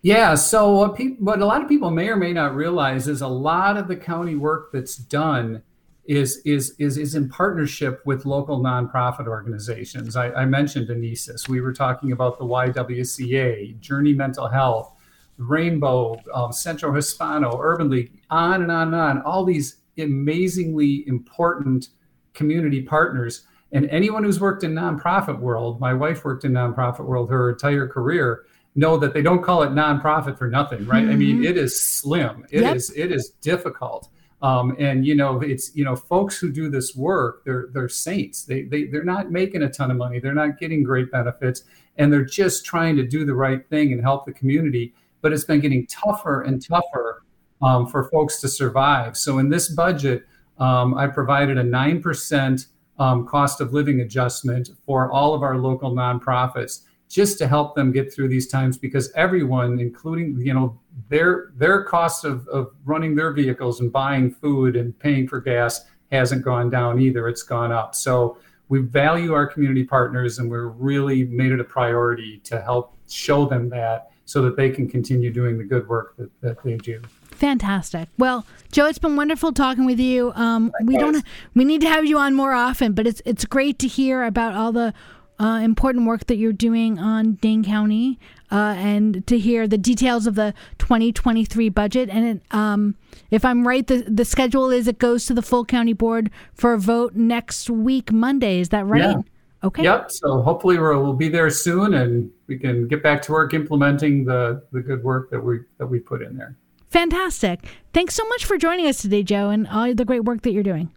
[0.00, 3.20] Yeah, so what, people, what a lot of people may or may not realize is
[3.20, 5.62] a lot of the county work that's done
[6.04, 10.16] is is is is in partnership with local nonprofit organizations.
[10.16, 11.48] I, I mentioned Anesis.
[11.48, 14.90] We were talking about the YWCA, Journey Mental Health,
[15.36, 19.22] Rainbow, um, Hispano, Urban League, on and on and on.
[19.22, 21.88] All these amazingly important
[22.32, 27.30] community partners and anyone who's worked in nonprofit world, my wife worked in nonprofit world
[27.30, 31.02] her entire career, know that they don't call it nonprofit for nothing, right?
[31.02, 31.12] Mm-hmm.
[31.12, 31.44] I mean, mm-hmm.
[31.44, 32.46] it is slim.
[32.50, 32.76] It yep.
[32.76, 34.08] is it is difficult.
[34.40, 38.44] Um, and you know, it's you know, folks who do this work, they're they're saints.
[38.44, 40.20] They they they're not making a ton of money.
[40.20, 41.64] They're not getting great benefits,
[41.96, 44.94] and they're just trying to do the right thing and help the community.
[45.20, 47.24] But it's been getting tougher and tougher
[47.60, 49.16] um, for folks to survive.
[49.16, 50.24] So in this budget,
[50.58, 52.66] um, I provided a nine percent
[52.98, 57.90] um, cost of living adjustment for all of our local nonprofits just to help them
[57.90, 63.14] get through these times because everyone including you know their their cost of, of running
[63.14, 67.28] their vehicles and buying food and paying for gas hasn't gone down either.
[67.28, 67.94] It's gone up.
[67.94, 72.96] So we value our community partners and we're really made it a priority to help
[73.08, 76.76] show them that so that they can continue doing the good work that, that they
[76.76, 77.00] do
[77.38, 78.08] Fantastic.
[78.18, 80.32] Well, Joe, it's been wonderful talking with you.
[80.34, 81.24] Um, we don't
[81.54, 84.54] we need to have you on more often, but it's it's great to hear about
[84.54, 84.92] all the
[85.38, 88.18] uh, important work that you're doing on Dane County
[88.50, 92.08] uh, and to hear the details of the 2023 budget.
[92.10, 92.96] And it, um,
[93.30, 96.72] if I'm right, the, the schedule is it goes to the full county board for
[96.72, 98.58] a vote next week, Monday.
[98.58, 99.02] Is that right?
[99.02, 99.22] Yeah.
[99.62, 99.84] Okay.
[99.84, 100.10] Yep.
[100.10, 104.24] So hopefully we'll, we'll be there soon and we can get back to work implementing
[104.24, 106.56] the, the good work that we that we put in there.
[106.90, 107.66] Fantastic.
[107.92, 110.62] Thanks so much for joining us today, Joe, and all the great work that you're
[110.62, 110.90] doing.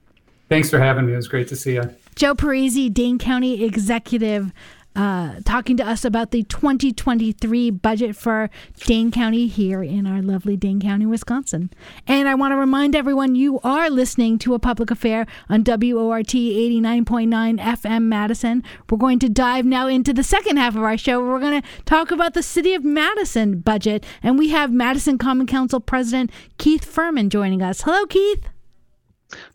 [0.50, 1.14] Thanks for having me.
[1.14, 1.84] It was great to see you.
[2.16, 4.52] Joe Parisi, Dane County Executive
[4.96, 8.50] uh, talking to us about the 2023 budget for
[8.86, 11.70] Dane County here in our lovely Dane County, Wisconsin.
[12.08, 16.28] And I want to remind everyone you are listening to a public affair on WORT
[16.28, 18.64] 89.9 FM Madison.
[18.90, 21.22] We're going to dive now into the second half of our show.
[21.22, 24.06] We're going to talk about the City of Madison budget.
[24.22, 27.82] And we have Madison Common Council President Keith Furman joining us.
[27.84, 28.44] Hello, Keith.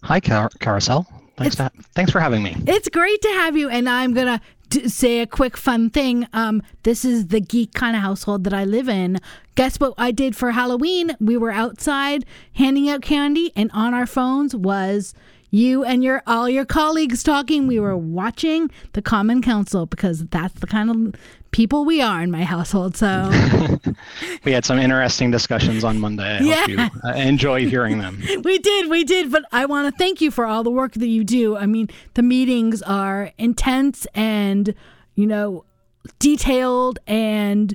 [0.04, 1.06] Hi, Car- Carousel.
[1.36, 2.56] Thanks, to, thanks for having me.
[2.66, 3.68] It's great to have you.
[3.68, 4.40] And I'm going to
[4.86, 6.26] say a quick fun thing.
[6.32, 9.18] Um, this is the geek kind of household that I live in.
[9.54, 11.16] Guess what I did for Halloween?
[11.20, 12.24] We were outside
[12.54, 15.14] handing out candy, and on our phones was
[15.56, 17.66] you and your all your colleagues talking.
[17.66, 22.30] We were watching the Common Council because that's the kind of people we are in
[22.30, 22.96] my household.
[22.96, 23.30] So
[24.44, 26.36] we had some interesting discussions on Monday.
[26.36, 26.60] I yeah.
[26.60, 28.22] hope you uh, enjoy hearing them.
[28.44, 29.32] we did, we did.
[29.32, 31.56] But I want to thank you for all the work that you do.
[31.56, 34.74] I mean, the meetings are intense and
[35.14, 35.64] you know
[36.18, 37.74] detailed and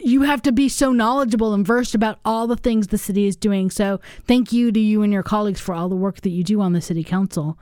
[0.00, 3.36] you have to be so knowledgeable and versed about all the things the city is
[3.36, 3.70] doing.
[3.70, 6.60] So thank you to you and your colleagues for all the work that you do
[6.60, 7.58] on the city council.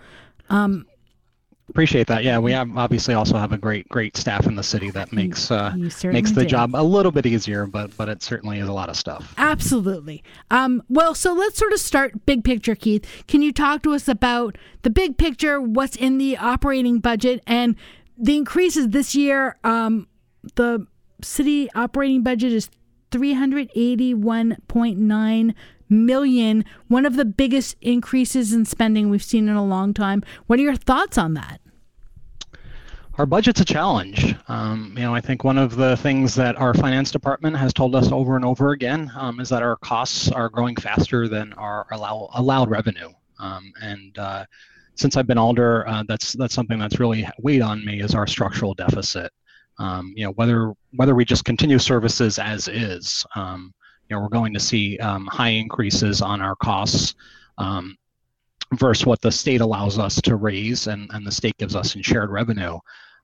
[0.49, 0.87] Um,
[1.69, 2.23] Appreciate that.
[2.23, 5.51] Yeah, we have obviously also have a great, great staff in the city that makes
[5.51, 6.47] uh, makes the do.
[6.47, 9.35] job a little bit easier, but but it certainly is a lot of stuff.
[9.37, 10.23] Absolutely.
[10.53, 13.05] Um, well, so let's sort of start big picture, Keith.
[13.27, 15.61] Can you talk to us about the big picture?
[15.61, 17.75] What's in the operating budget and
[18.17, 19.57] the increases this year?
[19.65, 20.07] Um,
[20.55, 20.87] the
[21.23, 22.71] city operating budget is
[23.11, 25.55] 381.9
[25.89, 30.23] million, one of the biggest increases in spending we've seen in a long time.
[30.47, 31.61] What are your thoughts on that?
[33.19, 34.35] Our budget's a challenge.
[34.49, 37.95] Um, you know, I think one of the things that our finance department has told
[37.95, 41.87] us over and over again um, is that our costs are growing faster than our
[41.93, 43.09] allow, allowed revenue.
[43.39, 44.45] Um, and uh,
[44.97, 48.27] since I've been alder, uh, that's that's something that's really weighed on me is our
[48.27, 49.33] structural deficit.
[49.79, 53.75] Um, you know, whether whether we just continue services as is, um,
[54.09, 57.15] you know we're going to see um, high increases on our costs
[57.59, 57.97] um,
[58.75, 62.03] versus what the state allows us to raise and, and the state gives us in
[62.03, 62.79] shared revenue.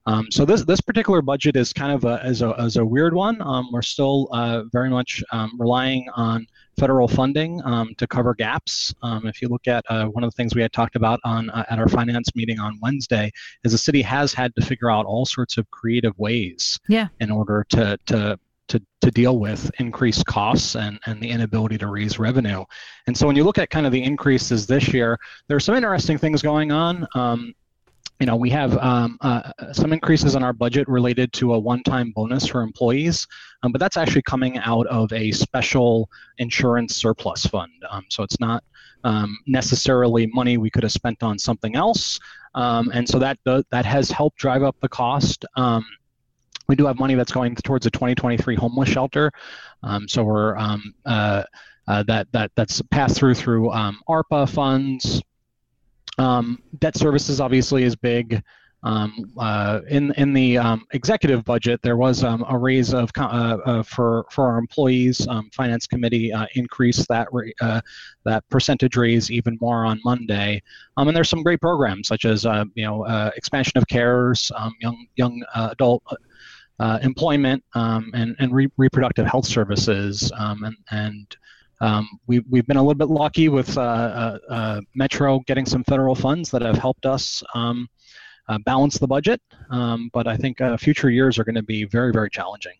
[0.05, 3.13] Um, so this this particular budget is kind of a as a, as a weird
[3.13, 3.41] one.
[3.41, 6.45] Um, we're still uh, very much um, relying on
[6.77, 8.93] federal funding um, to cover gaps.
[9.01, 11.49] Um, if you look at uh, one of the things we had talked about on
[11.51, 13.31] uh, at our finance meeting on Wednesday,
[13.63, 17.07] is the city has had to figure out all sorts of creative ways yeah.
[17.19, 18.37] in order to to
[18.69, 22.63] to, to deal with increased costs and, and the inability to raise revenue.
[23.07, 25.75] And so when you look at kind of the increases this year, there are some
[25.75, 27.05] interesting things going on.
[27.13, 27.53] Um,
[28.19, 32.11] you know, we have um, uh, some increases in our budget related to a one-time
[32.15, 33.27] bonus for employees,
[33.63, 37.71] um, but that's actually coming out of a special insurance surplus fund.
[37.89, 38.63] Um, so it's not
[39.03, 42.19] um, necessarily money we could have spent on something else,
[42.55, 45.43] um, and so that that has helped drive up the cost.
[45.57, 45.85] Um,
[46.69, 49.31] we do have money that's going towards a 2023 homeless shelter,
[50.07, 53.69] so we're uh, uh, that that that's passed through through
[54.07, 55.21] ARPA funds.
[56.17, 58.43] Um, debt services obviously is big.
[58.83, 63.21] Um, uh, in in the um, executive budget, there was um, a raise of uh,
[63.65, 65.25] uh, for for our employees.
[65.27, 67.29] Um, Finance committee uh, increased that
[67.61, 67.79] uh,
[68.25, 70.61] that percentage raise even more on Monday.
[70.97, 73.05] Um, and there's some great programs such as uh, you know
[73.37, 76.03] expansion of CARES, young young adult.
[77.01, 81.37] employment and and re- reproductive health services and and
[81.83, 85.83] um, we, we've been a little bit lucky with uh, uh, uh, Metro getting some
[85.83, 87.89] federal funds that have helped us um,
[88.63, 92.29] balance the budget, um, but I think future years are going to be very, very
[92.29, 92.75] challenging.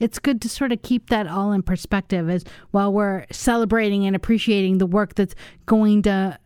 [0.00, 4.16] It's good to sort of keep that all in perspective as while we're celebrating and
[4.16, 5.34] appreciating the work that's
[5.66, 6.38] going to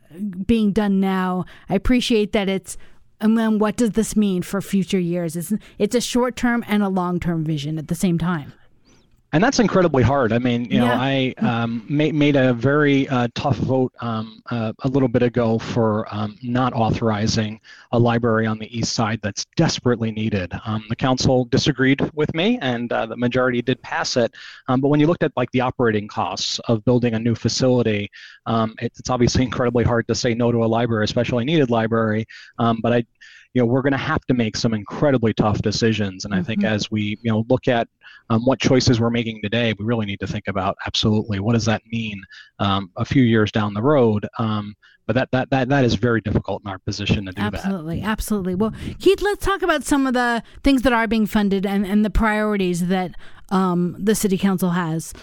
[0.47, 1.45] being done now.
[1.69, 2.77] I appreciate that it's
[3.21, 5.35] and then what does this mean for future years?
[5.35, 8.53] It's, it's a short term and a long term vision at the same time
[9.33, 10.33] and that's incredibly hard.
[10.33, 14.73] I mean, you know, I um, made, made a very uh, tough vote um, uh,
[14.85, 17.61] a little bit ago for um, not authorizing
[17.93, 20.53] a library on the east side that's desperately needed.
[20.65, 24.33] Um, the council disagreed with me, and uh, the majority did pass it.
[24.67, 28.11] Um, but when you looked at like the operating costs of building a new facility,
[28.47, 31.69] um, it, it's obviously incredibly hard to say no to a library, especially a needed
[31.69, 32.25] library.
[32.57, 33.05] but I
[33.55, 36.61] you know we're going to have to make some incredibly tough decisions and i think
[36.61, 36.75] mm-hmm.
[36.75, 37.89] as we you know look at
[38.31, 41.65] um, what choices we're making today, we really need to think about absolutely what does
[41.65, 42.23] that mean
[42.59, 44.27] um, a few years down the road.
[44.39, 44.75] Um,
[45.07, 48.09] but that, that that that is very difficult in our position to do absolutely, that.
[48.09, 48.55] Absolutely, absolutely.
[48.55, 52.05] Well, Keith, let's talk about some of the things that are being funded and, and
[52.05, 53.13] the priorities that
[53.49, 55.15] um, the city council has.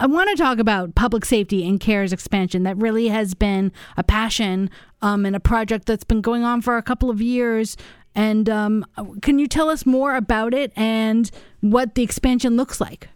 [0.00, 2.64] I want to talk about public safety and CARES expansion.
[2.64, 4.68] That really has been a passion
[5.00, 7.76] um, and a project that's been going on for a couple of years.
[8.14, 8.84] And um,
[9.22, 13.08] can you tell us more about it and what the expansion looks like?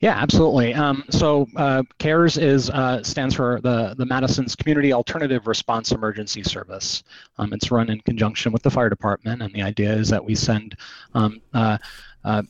[0.00, 0.74] Yeah, absolutely.
[0.74, 6.42] Um, so uh, CARES is uh, stands for the the Madison's Community Alternative Response Emergency
[6.42, 7.04] Service.
[7.38, 10.34] Um, it's run in conjunction with the fire department, and the idea is that we
[10.34, 10.76] send
[11.14, 11.78] um, uh,
[12.24, 12.42] uh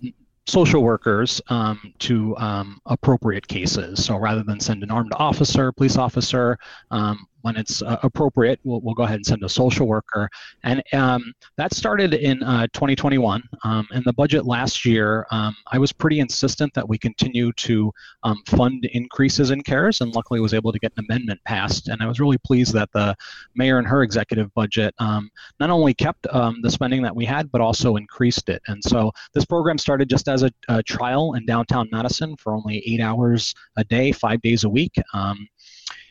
[0.49, 4.05] social workers um, to um, appropriate cases.
[4.05, 6.59] So rather than send an armed officer, police officer,
[6.91, 10.29] um, when it's uh, appropriate, we'll, we'll go ahead and send a social worker.
[10.65, 13.43] And um, that started in uh, 2021.
[13.65, 17.91] Um, in the budget last year, um, I was pretty insistent that we continue to
[18.23, 21.89] um, fund increases in CARES, and luckily was able to get an amendment passed.
[21.89, 23.17] And I was really pleased that the
[23.55, 27.51] mayor and her executive budget um, not only kept um, the spending that we had,
[27.51, 28.61] but also increased it.
[28.67, 32.83] And so this program started just as a, a trial in downtown Madison for only
[32.87, 34.95] eight hours a day, five days a week.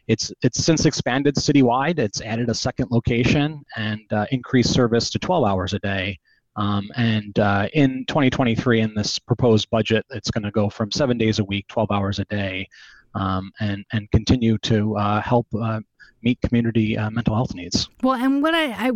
[0.07, 1.99] It's it's since expanded citywide.
[1.99, 6.17] It's added a second location and uh, increased service to 12 hours a day.
[6.55, 11.17] Um, and uh, in 2023, in this proposed budget, it's going to go from seven
[11.17, 12.67] days a week, 12 hours a day,
[13.13, 15.81] um, and and continue to uh, help uh,
[16.23, 17.89] meet community uh, mental health needs.
[18.01, 18.91] Well, and what I, I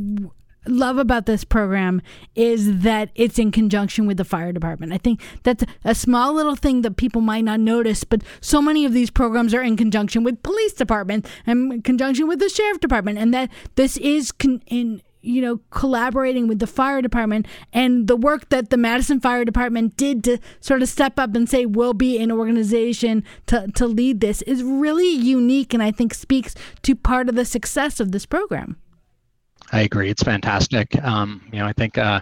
[0.65, 2.01] love about this program
[2.35, 4.93] is that it's in conjunction with the fire department.
[4.93, 8.85] I think that's a small little thing that people might not notice, but so many
[8.85, 12.79] of these programs are in conjunction with police department and in conjunction with the sheriff
[12.79, 18.07] department, and that this is con- in you know collaborating with the fire department and
[18.07, 21.65] the work that the Madison Fire Department did to sort of step up and say
[21.65, 26.55] we'll be an organization to to lead this is really unique and I think speaks
[26.83, 28.77] to part of the success of this program.
[29.71, 30.09] I agree.
[30.09, 31.01] It's fantastic.
[31.03, 32.21] Um, you know, I think uh,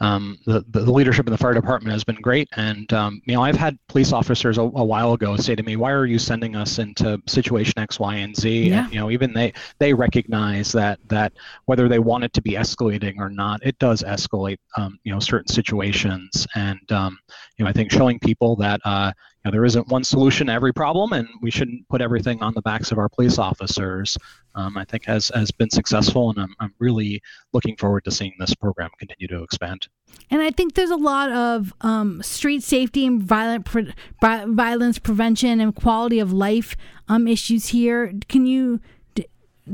[0.00, 2.48] um, the, the leadership in the fire department has been great.
[2.56, 5.76] And, um, you know, I've had police officers a, a, while ago say to me,
[5.76, 8.68] why are you sending us into situation X, Y, and Z?
[8.68, 8.84] Yeah.
[8.84, 11.32] And, you know, even they, they recognize that, that
[11.66, 15.20] whether they want it to be escalating or not, it does escalate, um, you know,
[15.20, 16.46] certain situations.
[16.54, 17.18] And, um,
[17.56, 19.12] you know, I think showing people that, uh,
[19.44, 22.62] know, there isn't one solution to every problem, and we shouldn't put everything on the
[22.62, 24.16] backs of our police officers.
[24.54, 27.20] Um, I think has has been successful, and I'm, I'm really
[27.52, 29.88] looking forward to seeing this program continue to expand.
[30.30, 35.60] And I think there's a lot of um, street safety and violent pre- violence prevention
[35.60, 36.76] and quality of life
[37.08, 38.12] um, issues here.
[38.28, 38.80] Can you
[39.14, 39.26] d-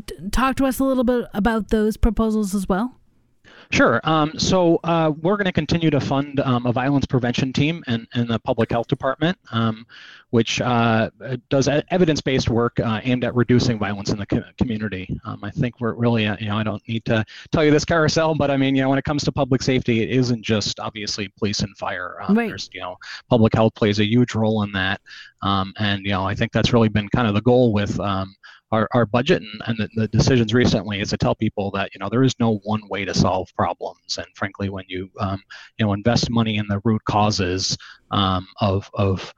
[0.07, 2.99] d- talk to us a little bit about those proposals as well?
[3.73, 4.01] Sure.
[4.03, 8.07] Um, so uh, we're going to continue to fund um, a violence prevention team in,
[8.16, 9.87] in the public health department, um,
[10.31, 11.09] which uh,
[11.51, 15.16] does evidence-based work uh, aimed at reducing violence in the co- community.
[15.25, 17.85] Um, I think we're really, uh, you know, I don't need to tell you this
[17.85, 20.81] Carousel, but I mean, you know, when it comes to public safety, it isn't just
[20.81, 22.16] obviously police and fire.
[22.23, 22.49] Um, right.
[22.49, 22.97] There's, you know,
[23.29, 25.01] public health plays a huge role in that,
[25.43, 28.01] um, and you know, I think that's really been kind of the goal with
[28.73, 31.99] our, our budget and, and the, the, decisions recently is to tell people that you
[31.99, 34.18] know there is no one way to solve problems.
[34.18, 35.43] And frankly when you um,
[35.79, 37.77] you know invest money in the root causes
[38.11, 39.33] um, of of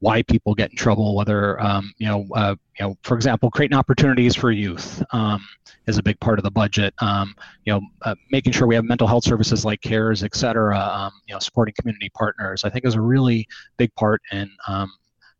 [0.00, 3.76] why people get in trouble whether um, you know uh, you know for example creating
[3.76, 5.44] opportunities for youth um,
[5.86, 6.94] is a big part of the budget.
[7.00, 7.34] Um,
[7.64, 11.12] you know uh, making sure we have mental health services like CARES et cetera um,
[11.26, 14.86] you know supporting community partners i think is a really big part in you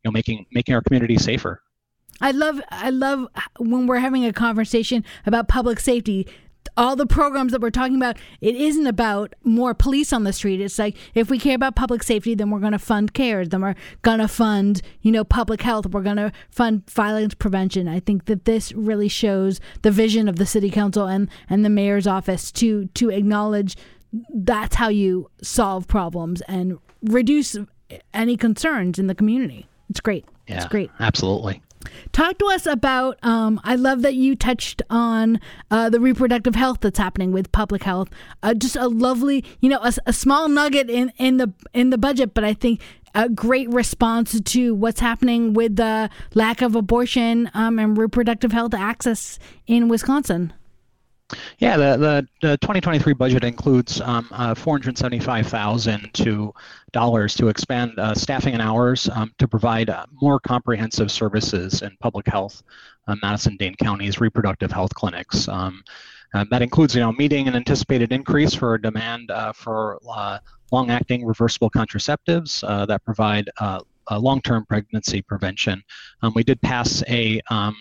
[0.05, 1.63] know making making our community safer
[2.21, 3.27] I love I love
[3.59, 6.27] when we're having a conversation about public safety.
[6.77, 10.61] All the programs that we're talking about, it isn't about more police on the street.
[10.61, 13.63] It's like if we care about public safety, then we're going to fund CARE, then
[13.63, 17.89] we're going to fund, you know, public health, we're going to fund violence prevention.
[17.89, 21.71] I think that this really shows the vision of the city council and and the
[21.71, 23.77] mayor's office to to acknowledge
[24.35, 27.57] that's how you solve problems and reduce
[28.13, 29.67] any concerns in the community.
[29.89, 30.25] It's great.
[30.47, 30.91] Yeah, it's great.
[31.01, 31.63] Absolutely.
[32.13, 33.19] Talk to us about.
[33.23, 35.41] Um, I love that you touched on
[35.71, 38.09] uh, the reproductive health that's happening with public health.
[38.43, 41.99] Uh, just a lovely, you know, a, a, small nugget in, in the in the
[41.99, 42.81] budget, but I think
[43.15, 48.75] a great response to what's happening with the lack of abortion um, and reproductive health
[48.75, 50.53] access in Wisconsin.
[51.59, 56.55] Yeah, the, the, the 2023 budget includes um, uh, 475,000 to
[56.93, 61.97] dollars to expand uh, staffing and hours um, to provide uh, more comprehensive services in
[62.01, 62.63] public health,
[63.09, 65.49] uh, Madison-Dane County's reproductive health clinics.
[65.49, 65.83] Um,
[66.35, 69.99] uh, that includes, you know, meeting an anticipated increase for demand uh, for
[70.71, 73.49] long-acting reversible contraceptives that provide
[74.11, 75.83] long-term pregnancy prevention.
[76.23, 77.75] Um, we did pass a um,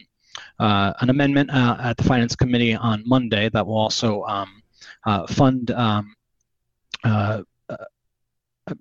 [0.59, 4.61] an amendment uh, at the Finance Committee on Monday that will also um,
[5.05, 6.15] uh, fund, um,
[7.03, 8.73] uh, uh,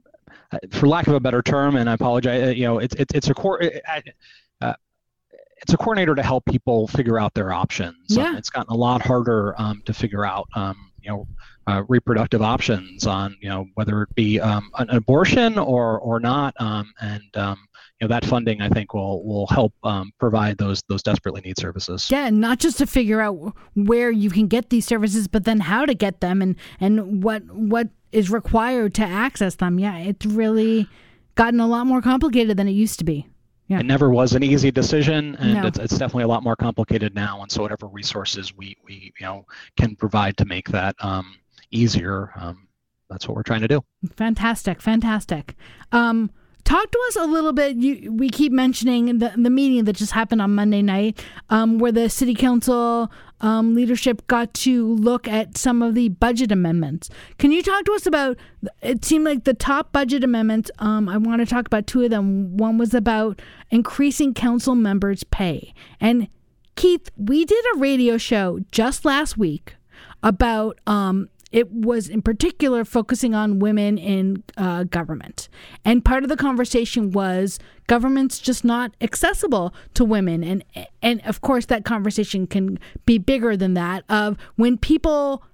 [0.71, 3.35] for lack of a better term, and I apologize, you know, it's it's it's a
[3.35, 3.61] core.
[3.61, 7.97] it's a coordinator to help people figure out their options.
[8.09, 8.25] Yeah.
[8.25, 11.27] Um, it's gotten a lot harder um, to figure out, um, you know,
[11.67, 16.55] uh, reproductive options on you know whether it be um, an abortion or or not
[16.61, 17.59] um, and um,
[18.05, 21.59] you know that funding I think will will help um, provide those those desperately need
[21.59, 22.11] services.
[22.11, 25.87] Yeah, not just to figure out where you can get these services, but then how
[25.87, 29.79] to get them and and what what is required to access them.
[29.79, 30.87] Yeah, it's really
[31.35, 33.27] gotten a lot more complicated than it used to be.
[33.69, 33.81] Yeah.
[33.81, 35.67] It never was an easy decision, and no.
[35.67, 37.41] it's, it's definitely a lot more complicated now.
[37.41, 39.47] And so, whatever resources we, we you know
[39.79, 41.39] can provide to make that um,
[41.71, 42.69] easier, um,
[43.09, 43.83] that's what we're trying to do.
[44.17, 45.55] Fantastic, fantastic.
[45.93, 46.31] Um,
[46.65, 47.77] talk to us a little bit.
[47.77, 51.93] You, we keep mentioning the the meeting that just happened on Monday night, um, where
[51.93, 53.11] the city council
[53.41, 57.11] um, leadership got to look at some of the budget amendments.
[57.39, 58.39] Can you talk to us about?
[58.83, 60.71] It seemed like the top budget amendments.
[60.79, 62.57] Um, I want to talk about two of them.
[62.57, 63.41] One was about
[63.71, 66.29] increasing council members' pay, and
[66.77, 69.77] Keith, we did a radio show just last week
[70.23, 75.49] about um, it was in particular focusing on women in uh, government.
[75.85, 80.43] And part of the conversation was government's just not accessible to women.
[80.43, 80.65] And,
[81.01, 85.45] and of course, that conversation can be bigger than that of when people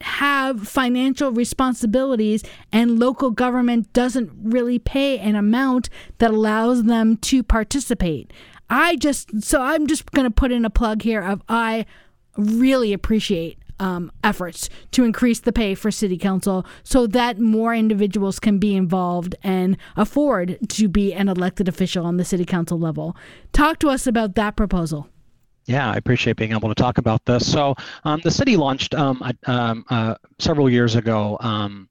[0.00, 2.42] have financial responsibilities
[2.72, 5.88] and local government doesn't really pay an amount
[6.18, 8.32] that allows them to participate.
[8.68, 11.86] I just, so I'm just going to put in a plug here of I
[12.36, 18.38] really appreciate um, efforts to increase the pay for city council so that more individuals
[18.38, 23.16] can be involved and afford to be an elected official on the city council level.
[23.52, 25.08] Talk to us about that proposal.
[25.66, 27.50] Yeah, I appreciate being able to talk about this.
[27.50, 27.74] So,
[28.04, 31.88] um, the city launched um, um, uh, several years ago um,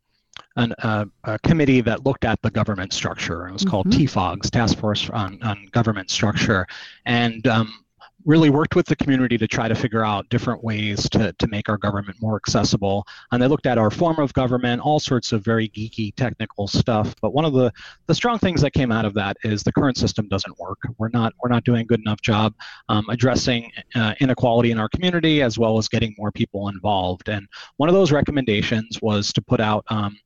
[0.55, 3.47] an, uh, a committee that looked at the government structure.
[3.47, 4.03] It was called mm-hmm.
[4.03, 6.65] TFOGS, Task Force on, on Government Structure.
[7.05, 7.84] And um,
[8.25, 11.69] really worked with the community to try to figure out different ways to, to make
[11.69, 13.05] our government more accessible.
[13.31, 17.15] And they looked at our form of government, all sorts of very geeky technical stuff.
[17.21, 17.71] But one of the,
[18.07, 20.79] the strong things that came out of that is the current system doesn't work.
[20.97, 22.53] We're not we're not doing a good enough job
[22.89, 27.29] um, addressing uh, inequality in our community as well as getting more people involved.
[27.29, 27.47] And
[27.77, 30.17] one of those recommendations was to put out um,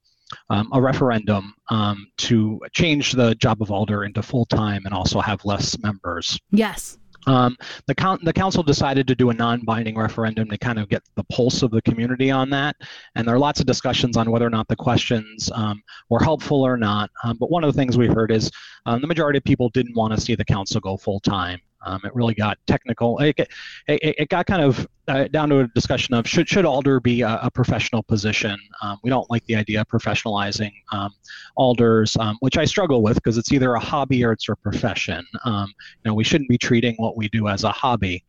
[0.49, 5.19] um, a referendum um, to change the job of alder into full time and also
[5.19, 6.39] have less members.
[6.51, 6.97] Yes.
[7.27, 11.03] Um, the, count, the council decided to do a non-binding referendum to kind of get
[11.15, 12.75] the pulse of the community on that,
[13.15, 16.65] and there are lots of discussions on whether or not the questions um, were helpful
[16.65, 17.11] or not.
[17.23, 18.49] Um, but one of the things we heard is
[18.85, 21.59] um, the majority of people didn't want to see the council go full time.
[21.85, 23.19] Um, it really got technical.
[23.19, 23.49] It, it,
[23.87, 27.39] it got kind of uh, down to a discussion of should should Alder be a,
[27.43, 28.57] a professional position.
[28.81, 31.11] Um, we don't like the idea of professionalizing um,
[31.55, 35.25] Alders, um, which I struggle with because it's either a hobby or it's a profession.
[35.45, 35.73] Um,
[36.03, 38.23] you know, we shouldn't be treating what we do as a hobby.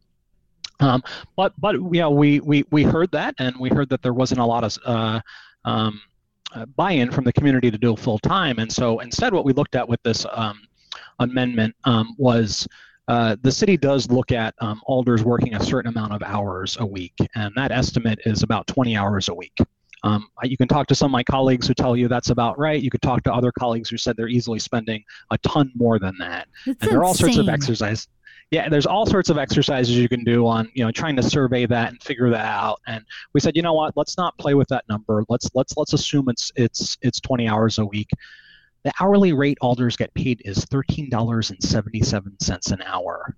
[0.78, 1.03] Um,
[1.36, 4.46] but but know, we, we we heard that, and we heard that there wasn't a
[4.46, 5.20] lot of uh,
[5.64, 5.90] uh,
[6.76, 9.86] buy-in from the community to do full time, and so instead, what we looked at
[9.86, 10.24] with this
[11.18, 11.74] amendment
[12.16, 12.66] was
[13.11, 16.86] uh, the city does look at um, alders working a certain amount of hours a
[16.86, 19.58] week, and that estimate is about 20 hours a week.
[20.04, 22.80] Um, you can talk to some of my colleagues who tell you that's about right.
[22.80, 25.02] You could talk to other colleagues who said they're easily spending
[25.32, 26.46] a ton more than that.
[26.64, 27.54] It's and there are all sorts of insane.
[27.54, 28.06] exercise.
[28.52, 31.66] Yeah, there's all sorts of exercises you can do on, you know, trying to survey
[31.66, 32.80] that and figure that out.
[32.86, 35.24] And we said, you know what, let's not play with that number.
[35.28, 38.11] Let's let's let's assume it's it's it's 20 hours a week.
[38.82, 43.36] The hourly rate alders get paid is $13.77 an hour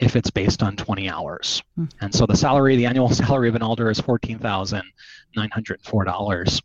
[0.00, 1.62] if it's based on 20 hours.
[1.76, 1.84] Hmm.
[2.00, 6.62] And so the salary, the annual salary of an alder is $14,904.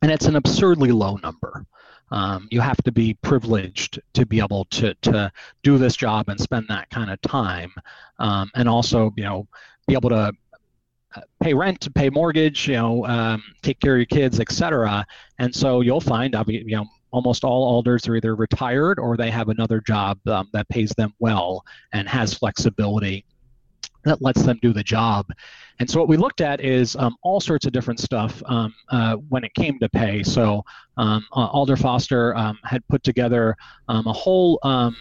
[0.00, 1.66] And it's an absurdly low number.
[2.10, 5.30] Um, you have to be privileged to be able to, to
[5.62, 7.74] do this job and spend that kind of time.
[8.18, 9.46] Um, and also, you know,
[9.86, 10.32] be able to
[11.14, 15.04] uh, pay rent, pay mortgage, you know, um, take care of your kids, etc.
[15.38, 19.48] And so you'll find, you know, almost all alders are either retired or they have
[19.48, 23.24] another job um, that pays them well and has flexibility
[24.04, 25.26] that lets them do the job.
[25.80, 29.16] And so what we looked at is um, all sorts of different stuff um, uh,
[29.28, 30.22] when it came to pay.
[30.22, 30.64] So
[30.96, 33.56] um, uh, Alder Foster um, had put together
[33.88, 34.96] um, a whole um,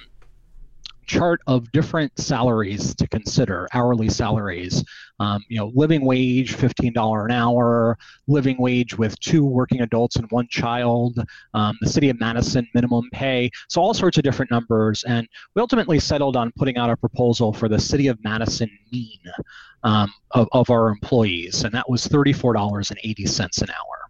[1.07, 4.83] chart of different salaries to consider, hourly salaries.
[5.19, 7.97] Um, you know, living wage, $15 an hour,
[8.27, 11.19] living wage with two working adults and one child,
[11.55, 13.49] um, the city of Madison minimum pay.
[13.67, 15.03] So all sorts of different numbers.
[15.05, 19.19] And we ultimately settled on putting out a proposal for the city of Madison mean
[19.83, 21.63] um, of, of our employees.
[21.63, 24.06] And that was $34.80 an hour.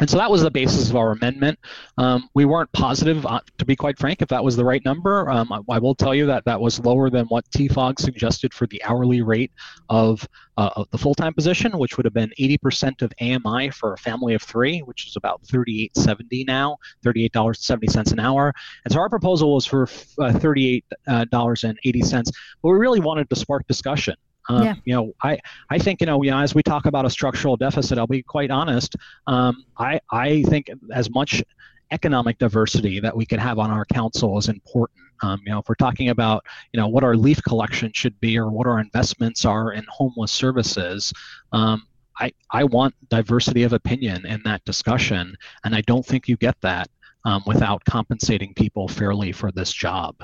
[0.00, 1.58] And so that was the basis of our amendment.
[1.96, 5.28] Um, we weren't positive, uh, to be quite frank, if that was the right number.
[5.28, 8.66] Um, I, I will tell you that that was lower than what TFOG suggested for
[8.66, 9.50] the hourly rate
[9.88, 10.26] of,
[10.56, 14.34] uh, of the full-time position, which would have been 80% of AMI for a family
[14.34, 18.52] of three, which is about 38.70 now, $38.70 an hour.
[18.84, 19.84] And so our proposal was for
[20.18, 22.32] uh, $38.80,
[22.62, 24.14] but we really wanted to spark discussion.
[24.48, 24.74] Um, Yeah.
[24.84, 25.38] You know, I,
[25.70, 28.22] I think, you know, you know, as we talk about a structural deficit, I'll be
[28.22, 28.96] quite honest.
[29.26, 31.42] Um, I, I think as much
[31.90, 35.00] economic diversity that we can have on our council is important.
[35.22, 38.38] Um, you know, if we're talking about, you know, what our leaf collection should be
[38.38, 41.12] or what our investments are in homeless services,
[41.52, 41.82] um,
[42.20, 46.60] I, I want diversity of opinion in that discussion, and I don't think you get
[46.62, 46.88] that
[47.24, 50.14] um, without compensating people fairly for this job.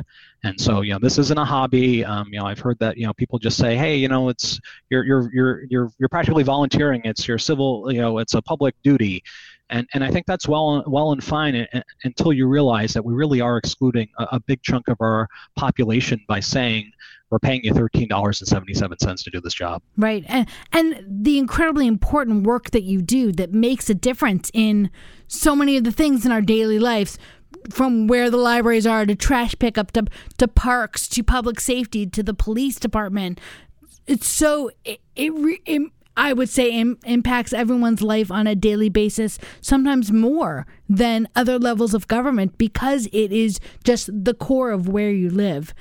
[0.42, 2.04] And so, you know, this isn't a hobby.
[2.04, 4.60] Um, you know, I've heard that you know people just say, hey, you know, it's
[4.90, 7.00] you're you're you're you're you're practically volunteering.
[7.04, 9.22] It's your civil, you know, it's a public duty.
[9.70, 13.14] And, and I think that's well well and fine uh, until you realize that we
[13.14, 15.26] really are excluding a, a big chunk of our
[15.56, 16.92] population by saying
[17.34, 19.82] we're paying you thirteen dollars and seventy seven cents to do this job.
[19.96, 20.24] Right.
[20.28, 24.88] And and the incredibly important work that you do that makes a difference in
[25.26, 27.18] so many of the things in our daily lives
[27.70, 30.04] from where the libraries are to trash pickup to
[30.38, 33.40] to parks to public safety to the police department.
[34.06, 35.32] It's so it, it,
[35.66, 41.26] it I would say Im- impacts everyone's life on a daily basis, sometimes more than
[41.34, 45.74] other levels of government because it is just the core of where you live.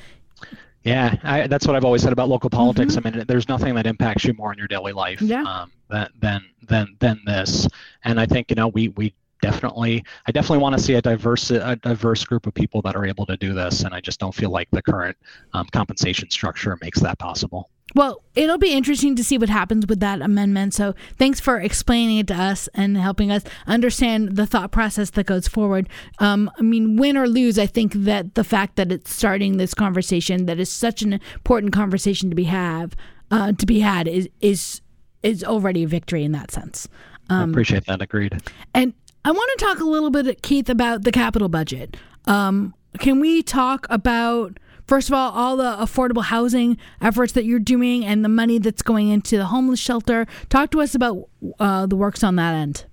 [0.84, 2.98] Yeah, I, that's what I've always said about local politics.
[2.98, 5.44] I mean, there's nothing that impacts you more in your daily life Yeah.
[5.44, 7.68] um, than, than than than this.
[8.04, 11.52] And I think you know we we definitely I definitely want to see a diverse
[11.52, 13.84] a diverse group of people that are able to do this.
[13.84, 15.18] And I just don't feel like the current
[15.54, 17.70] um, compensation structure makes that possible.
[17.96, 20.74] Well, it'll be interesting to see what happens with that amendment.
[20.74, 25.26] So, thanks for explaining it to us and helping us understand the thought process that
[25.26, 25.88] goes forward.
[26.20, 29.74] Um, I mean, win or lose, I think that the fact that it's starting this
[29.74, 32.96] conversation that is such an important conversation to be have
[33.32, 34.82] uh, to be had is is
[35.22, 36.88] is already a victory in that sense.
[37.30, 38.02] Um, I appreciate that.
[38.02, 38.42] Agreed.
[38.74, 38.94] And
[39.26, 41.96] I want to talk a little bit, Keith, about the capital budget.
[42.26, 47.60] Um, can we talk about First of all, all the affordable housing efforts that you're
[47.60, 50.28] doing and the money that's going into the homeless shelter.
[50.50, 51.30] Talk to us about
[51.60, 52.86] uh, the works on that end.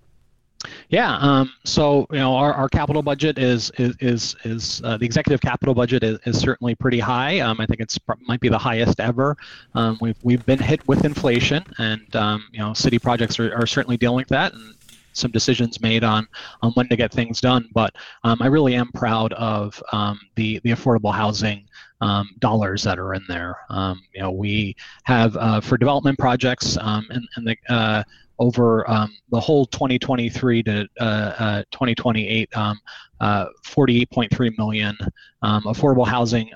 [0.90, 1.16] Yeah.
[1.16, 5.40] Um, so you know, our, our capital budget is is is, is uh, the executive
[5.40, 7.40] capital budget is, is certainly pretty high.
[7.40, 9.36] Um, I think it's might be the highest ever.
[9.74, 13.66] Um, we've we've been hit with inflation, and um, you know, city projects are, are
[13.66, 14.52] certainly dealing with that.
[14.52, 14.74] And
[15.12, 16.26] some decisions made on
[16.62, 17.68] on when to get things done.
[17.72, 17.94] But
[18.24, 21.66] um, I really am proud of um, the the affordable housing
[22.00, 23.56] um, dollars that are in there.
[23.68, 28.02] Um, you know, we have uh, for development projects um, and, and the uh,
[28.38, 32.78] over um, the whole 2023 to uh, uh 2028, 48.3 um,
[33.20, 34.96] uh, million
[35.42, 36.50] um, affordable housing.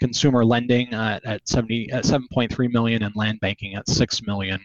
[0.00, 4.58] consumer lending at, at 70 at 7.3 million and land banking at 6 million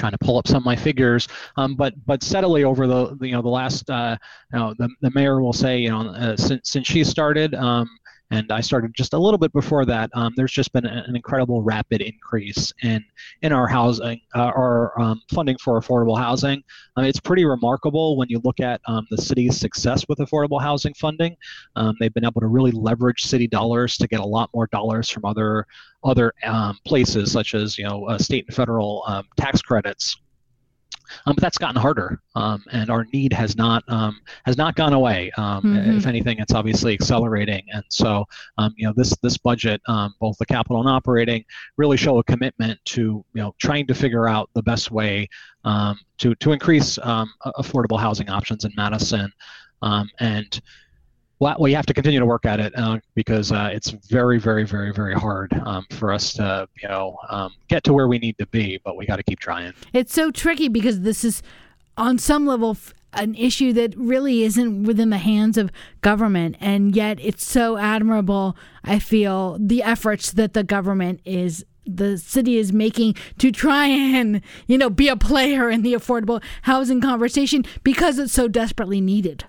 [0.00, 3.32] trying to pull up some of my figures, um, but but steadily over the you
[3.32, 4.16] know the last uh,
[4.52, 7.88] you know the, the mayor will say you know uh, since since she started um,
[8.30, 10.10] and I started just a little bit before that.
[10.14, 13.04] Um, there's just been an incredible rapid increase in
[13.42, 16.62] in our housing, uh, our um, funding for affordable housing.
[16.96, 20.94] Um, it's pretty remarkable when you look at um, the city's success with affordable housing
[20.94, 21.36] funding.
[21.76, 25.08] Um, they've been able to really leverage city dollars to get a lot more dollars
[25.08, 25.66] from other
[26.04, 26.32] other
[26.86, 30.16] places, such as you know uh, state and federal tax credits.
[31.26, 34.92] Um, but that's gotten harder, um, and our need has not um, has not gone
[34.92, 35.30] away.
[35.36, 35.98] Um, mm-hmm.
[35.98, 37.64] If anything, it's obviously accelerating.
[37.72, 38.24] And so,
[38.58, 41.44] um, you know, this this budget, um, both the capital and operating,
[41.76, 45.28] really show a commitment to you know trying to figure out the best way
[45.64, 49.32] to to increase affordable housing options in Madison,
[49.82, 50.60] and
[51.40, 54.64] well, we have to continue to work at it uh, because uh, it's very, very,
[54.64, 58.36] very, very hard um, for us to, you know, um, get to where we need
[58.38, 58.78] to be.
[58.84, 59.72] But we got to keep trying.
[59.94, 61.42] It's so tricky because this is,
[61.96, 62.76] on some level,
[63.14, 65.72] an issue that really isn't within the hands of
[66.02, 68.54] government, and yet it's so admirable.
[68.84, 74.42] I feel the efforts that the government is the city is making to try and
[74.68, 79.44] you know be a player in the affordable housing conversation because it's so desperately needed.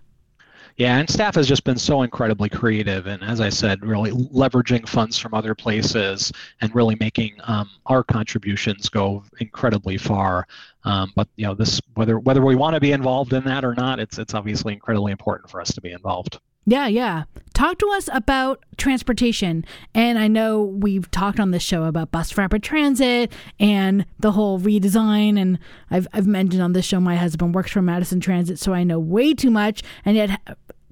[0.77, 4.87] Yeah, and staff has just been so incredibly creative, and as I said, really leveraging
[4.87, 10.47] funds from other places and really making um, our contributions go incredibly far.
[10.83, 13.75] Um, but you know, this whether whether we want to be involved in that or
[13.75, 16.39] not, it's it's obviously incredibly important for us to be involved.
[16.65, 17.23] Yeah, yeah.
[17.53, 19.65] Talk to us about transportation.
[19.93, 24.59] And I know we've talked on this show about bus rapid transit and the whole
[24.59, 25.39] redesign.
[25.39, 25.59] And
[25.89, 28.99] I've, I've mentioned on this show my husband works for Madison Transit, so I know
[28.99, 30.39] way too much and yet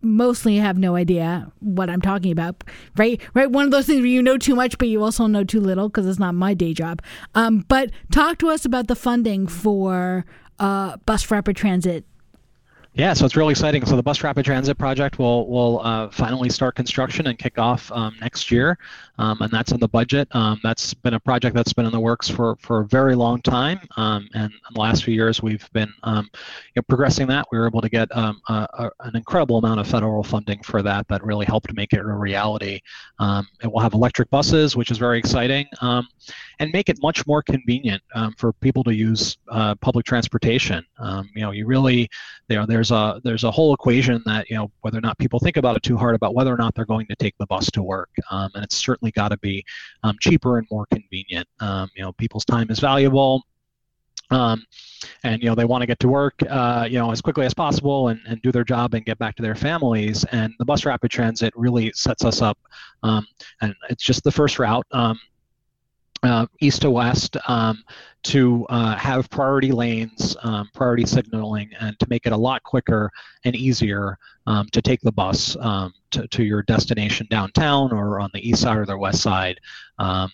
[0.01, 2.63] mostly have no idea what I'm talking about.
[2.97, 3.21] Right?
[3.33, 3.49] Right?
[3.49, 5.87] One of those things where you know too much, but you also know too little
[5.87, 7.01] because it's not my day job.
[7.35, 10.25] Um, but talk to us about the funding for
[10.59, 12.05] uh, bus rapid transit
[12.93, 13.85] yeah, so it's really exciting.
[13.85, 17.91] So the Bus Rapid Transit project will will uh, finally start construction and kick off
[17.91, 18.79] um, next year,
[19.19, 20.27] um, and that's in the budget.
[20.31, 23.41] Um, that's been a project that's been in the works for, for a very long
[23.41, 27.45] time, um, and in the last few years we've been um, you know, progressing that.
[27.51, 30.81] We were able to get um, a, a, an incredible amount of federal funding for
[30.81, 31.07] that.
[31.09, 32.81] That really helped make it a reality.
[33.63, 35.67] it will have electric buses, which is very exciting,
[36.59, 38.01] and make it much more convenient
[38.37, 40.85] for people to use uh, public transportation.
[41.35, 42.09] you know, you really,
[42.49, 45.39] you know, there's a there's a whole equation that you know whether or not people
[45.39, 47.71] think about it too hard about whether or not they're going to take the bus
[47.71, 49.63] to work, um, and it's certainly got to be
[50.03, 51.47] um, cheaper and more convenient.
[51.59, 53.43] Um, you know, people's time is valuable.
[54.31, 54.63] Um,
[55.23, 57.53] and you know they want to get to work uh, you know as quickly as
[57.53, 60.85] possible and, and do their job and get back to their families and the bus
[60.85, 62.57] rapid transit really sets us up
[63.01, 63.25] um,
[63.61, 65.19] and it's just the first route um,
[66.23, 67.83] uh, east to west um,
[68.23, 73.09] to uh, have priority lanes, um, priority signaling, and to make it a lot quicker
[73.45, 78.29] and easier um, to take the bus um, to, to your destination downtown or on
[78.33, 79.59] the east side or the west side.
[79.97, 80.31] Um,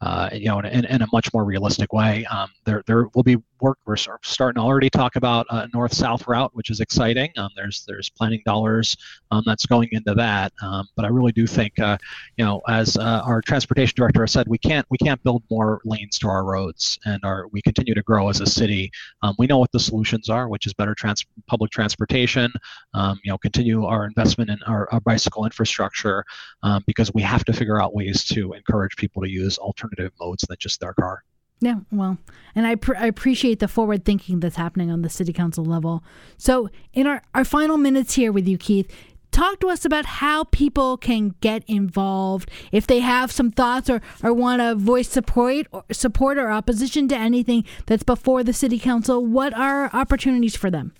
[0.00, 2.24] uh, you know, in, in, a much more realistic way.
[2.26, 3.78] Um, there, there will be work.
[3.86, 7.30] We're starting to already talk about a north-south route, which is exciting.
[7.36, 8.96] Um, there's there's planning dollars
[9.30, 10.52] um, that's going into that.
[10.62, 11.98] Um, but I really do think, uh,
[12.36, 15.80] you know, as uh, our transportation director has said, we can't we can't build more
[15.84, 18.90] lanes to our roads, and our we continue to grow as a city.
[19.22, 22.52] Um, we know what the solutions are, which is better trans- public transportation.
[22.94, 26.24] Um, you know, continue our investment in our, our bicycle infrastructure
[26.62, 30.44] um, because we have to figure out ways to encourage people to use alternative modes
[30.48, 31.22] than just their car.
[31.60, 32.18] Yeah, well,
[32.54, 36.04] and I, pr- I appreciate the forward thinking that's happening on the city council level.
[36.36, 38.88] So, in our, our final minutes here with you, Keith,
[39.32, 44.00] talk to us about how people can get involved if they have some thoughts or,
[44.22, 48.78] or want to voice support or support or opposition to anything that's before the city
[48.78, 49.24] council.
[49.26, 50.92] What are opportunities for them?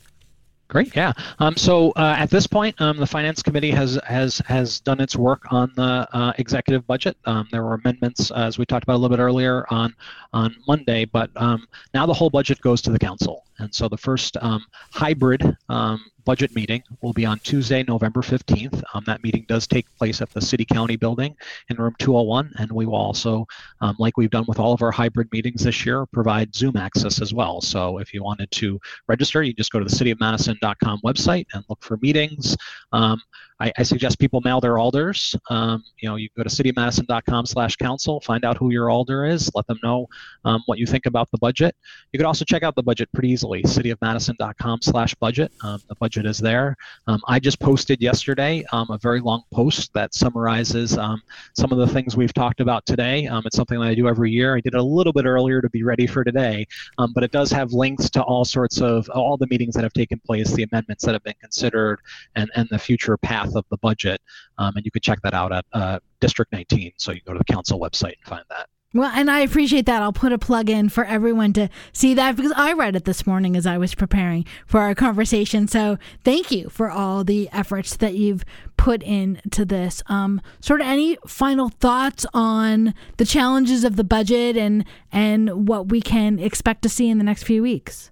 [0.69, 1.15] Great, yeah.
[1.39, 5.17] Um, so uh, at this point, um, the finance committee has has has done its
[5.17, 7.17] work on the uh, executive budget.
[7.25, 9.95] Um, there were amendments, as we talked about a little bit earlier, on
[10.35, 13.47] on Monday, but um, now the whole budget goes to the council.
[13.59, 14.63] And so the first um,
[14.93, 18.83] hybrid um, budget meeting will be on Tuesday, November 15th.
[18.93, 21.35] Um, that meeting does take place at the City County building
[21.71, 23.47] in room 201, and we will also,
[23.81, 27.23] um, like we've done with all of our hybrid meetings this year, provide Zoom access
[27.23, 27.63] as well.
[27.63, 31.83] So if you wanted to register, you just go to the cityofmadison.com website and look
[31.83, 32.55] for meetings.
[32.93, 33.23] Um,
[33.61, 35.35] I, I, suggest people mail their alders.
[35.51, 39.51] Um, you know, you go to cityofmadison.com slash council, find out who your alder is,
[39.55, 40.07] let them know
[40.45, 41.75] um, what you think about the budget.
[42.13, 45.53] You could also check out the budget pretty easily, cityofmadison.com slash budget.
[45.63, 46.77] Um, the budget is there.
[47.07, 51.23] Um, I just posted yesterday um, a very long post that summarizes um,
[51.55, 53.29] some of the things we've talked about today.
[53.31, 54.57] it's something that I do every year.
[54.57, 56.67] I did it a little bit earlier to be ready for today,
[57.15, 60.21] but it does have links to all sorts of all the meetings that have taken
[60.21, 62.01] place, the amendments that have been considered,
[62.37, 64.21] and, and the future path of the budget.
[64.59, 66.93] Um, and you could check that out at uh, District 19.
[66.97, 68.69] So you go to the council website and find that.
[68.95, 70.01] Well, and I appreciate that.
[70.01, 73.27] I'll put a plug in for everyone to see that because I read it this
[73.27, 75.69] morning as I was preparing for our conversation.
[75.69, 78.47] So thank you for all the efforts that you've
[78.79, 80.03] put into this.
[80.07, 85.91] Um, sort of any final thoughts on the challenges of the budget and and what
[85.91, 88.11] we can expect to see in the next few weeks?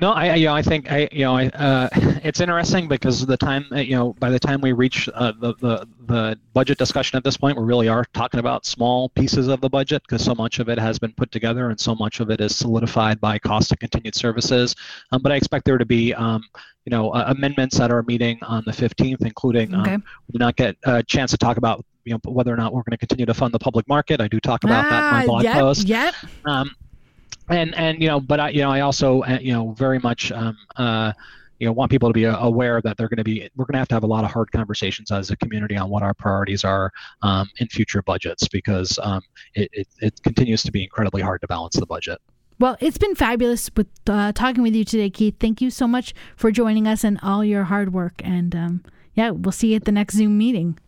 [0.00, 1.88] No, I you know I think I you know I, uh,
[2.24, 5.54] it's interesting because the time uh, you know by the time we reach uh, the,
[5.56, 9.60] the the budget discussion at this point, we really are talking about small pieces of
[9.60, 12.30] the budget because so much of it has been put together and so much of
[12.30, 14.74] it is solidified by cost of continued services.
[15.12, 16.44] Um, but I expect there to be um,
[16.86, 20.56] you know uh, amendments at our meeting on the 15th, including um, we did not
[20.56, 23.26] get a chance to talk about you know whether or not we're going to continue
[23.26, 24.22] to fund the public market.
[24.22, 25.86] I do talk about ah, that in my ah, blog yep, post.
[25.86, 26.14] Yep.
[26.46, 26.74] Um,
[27.50, 30.32] and and you know, but I you know I also uh, you know very much
[30.32, 31.12] um, uh,
[31.58, 33.78] you know want people to be aware that they're going to be we're going to
[33.78, 36.64] have to have a lot of hard conversations as a community on what our priorities
[36.64, 36.90] are
[37.22, 39.22] um, in future budgets because um,
[39.54, 42.20] it, it, it continues to be incredibly hard to balance the budget.
[42.58, 45.36] Well, it's been fabulous with uh, talking with you today, Keith.
[45.40, 48.20] Thank you so much for joining us and all your hard work.
[48.22, 48.84] And um,
[49.14, 50.78] yeah, we'll see you at the next Zoom meeting.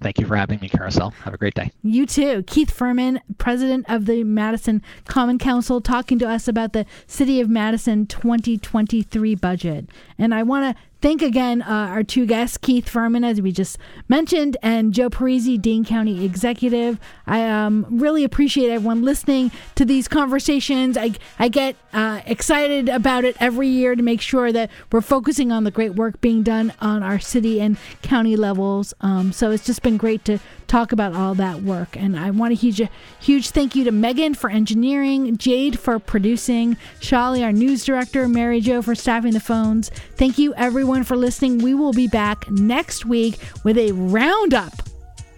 [0.00, 1.10] Thank you for having me, Carousel.
[1.10, 1.70] Have a great day.
[1.82, 2.42] You too.
[2.46, 7.48] Keith Furman, president of the Madison Common Council, talking to us about the City of
[7.48, 9.86] Madison 2023 budget.
[10.18, 13.76] And I want to thank again uh, our two guests, Keith Furman, as we just
[14.08, 16.98] mentioned, and Joe Parisi, Dane County Executive.
[17.26, 20.96] I um, really appreciate everyone listening to these conversations.
[20.96, 25.52] I, I get uh, excited about it every year to make sure that we're focusing
[25.52, 28.94] on the great work being done on our city and county levels.
[29.02, 31.96] Um, so it's just been great to talk about all that work.
[31.96, 32.80] And I want a huge,
[33.20, 38.60] huge thank you to Megan for engineering, Jade for producing, Shali, our news director, Mary
[38.60, 39.90] Jo for staffing the phones.
[40.16, 41.58] Thank you, everyone, for listening.
[41.58, 44.74] We will be back next week with a roundup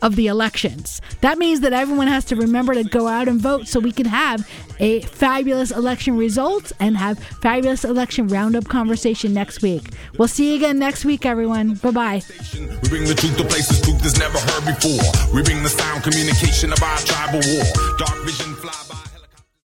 [0.02, 1.00] of the elections.
[1.20, 4.06] That means that everyone has to remember to go out and vote so we can
[4.06, 4.48] have
[4.78, 9.82] a fabulous election results and have fabulous election roundup conversation next week.
[10.18, 11.74] We'll see you again next week, everyone.
[11.74, 12.22] Bye bye.
[12.52, 15.34] We bring the truth to places truth is never heard before.
[15.34, 17.96] We bring the sound communication of our tribal war.
[17.96, 18.85] Dark vision fly.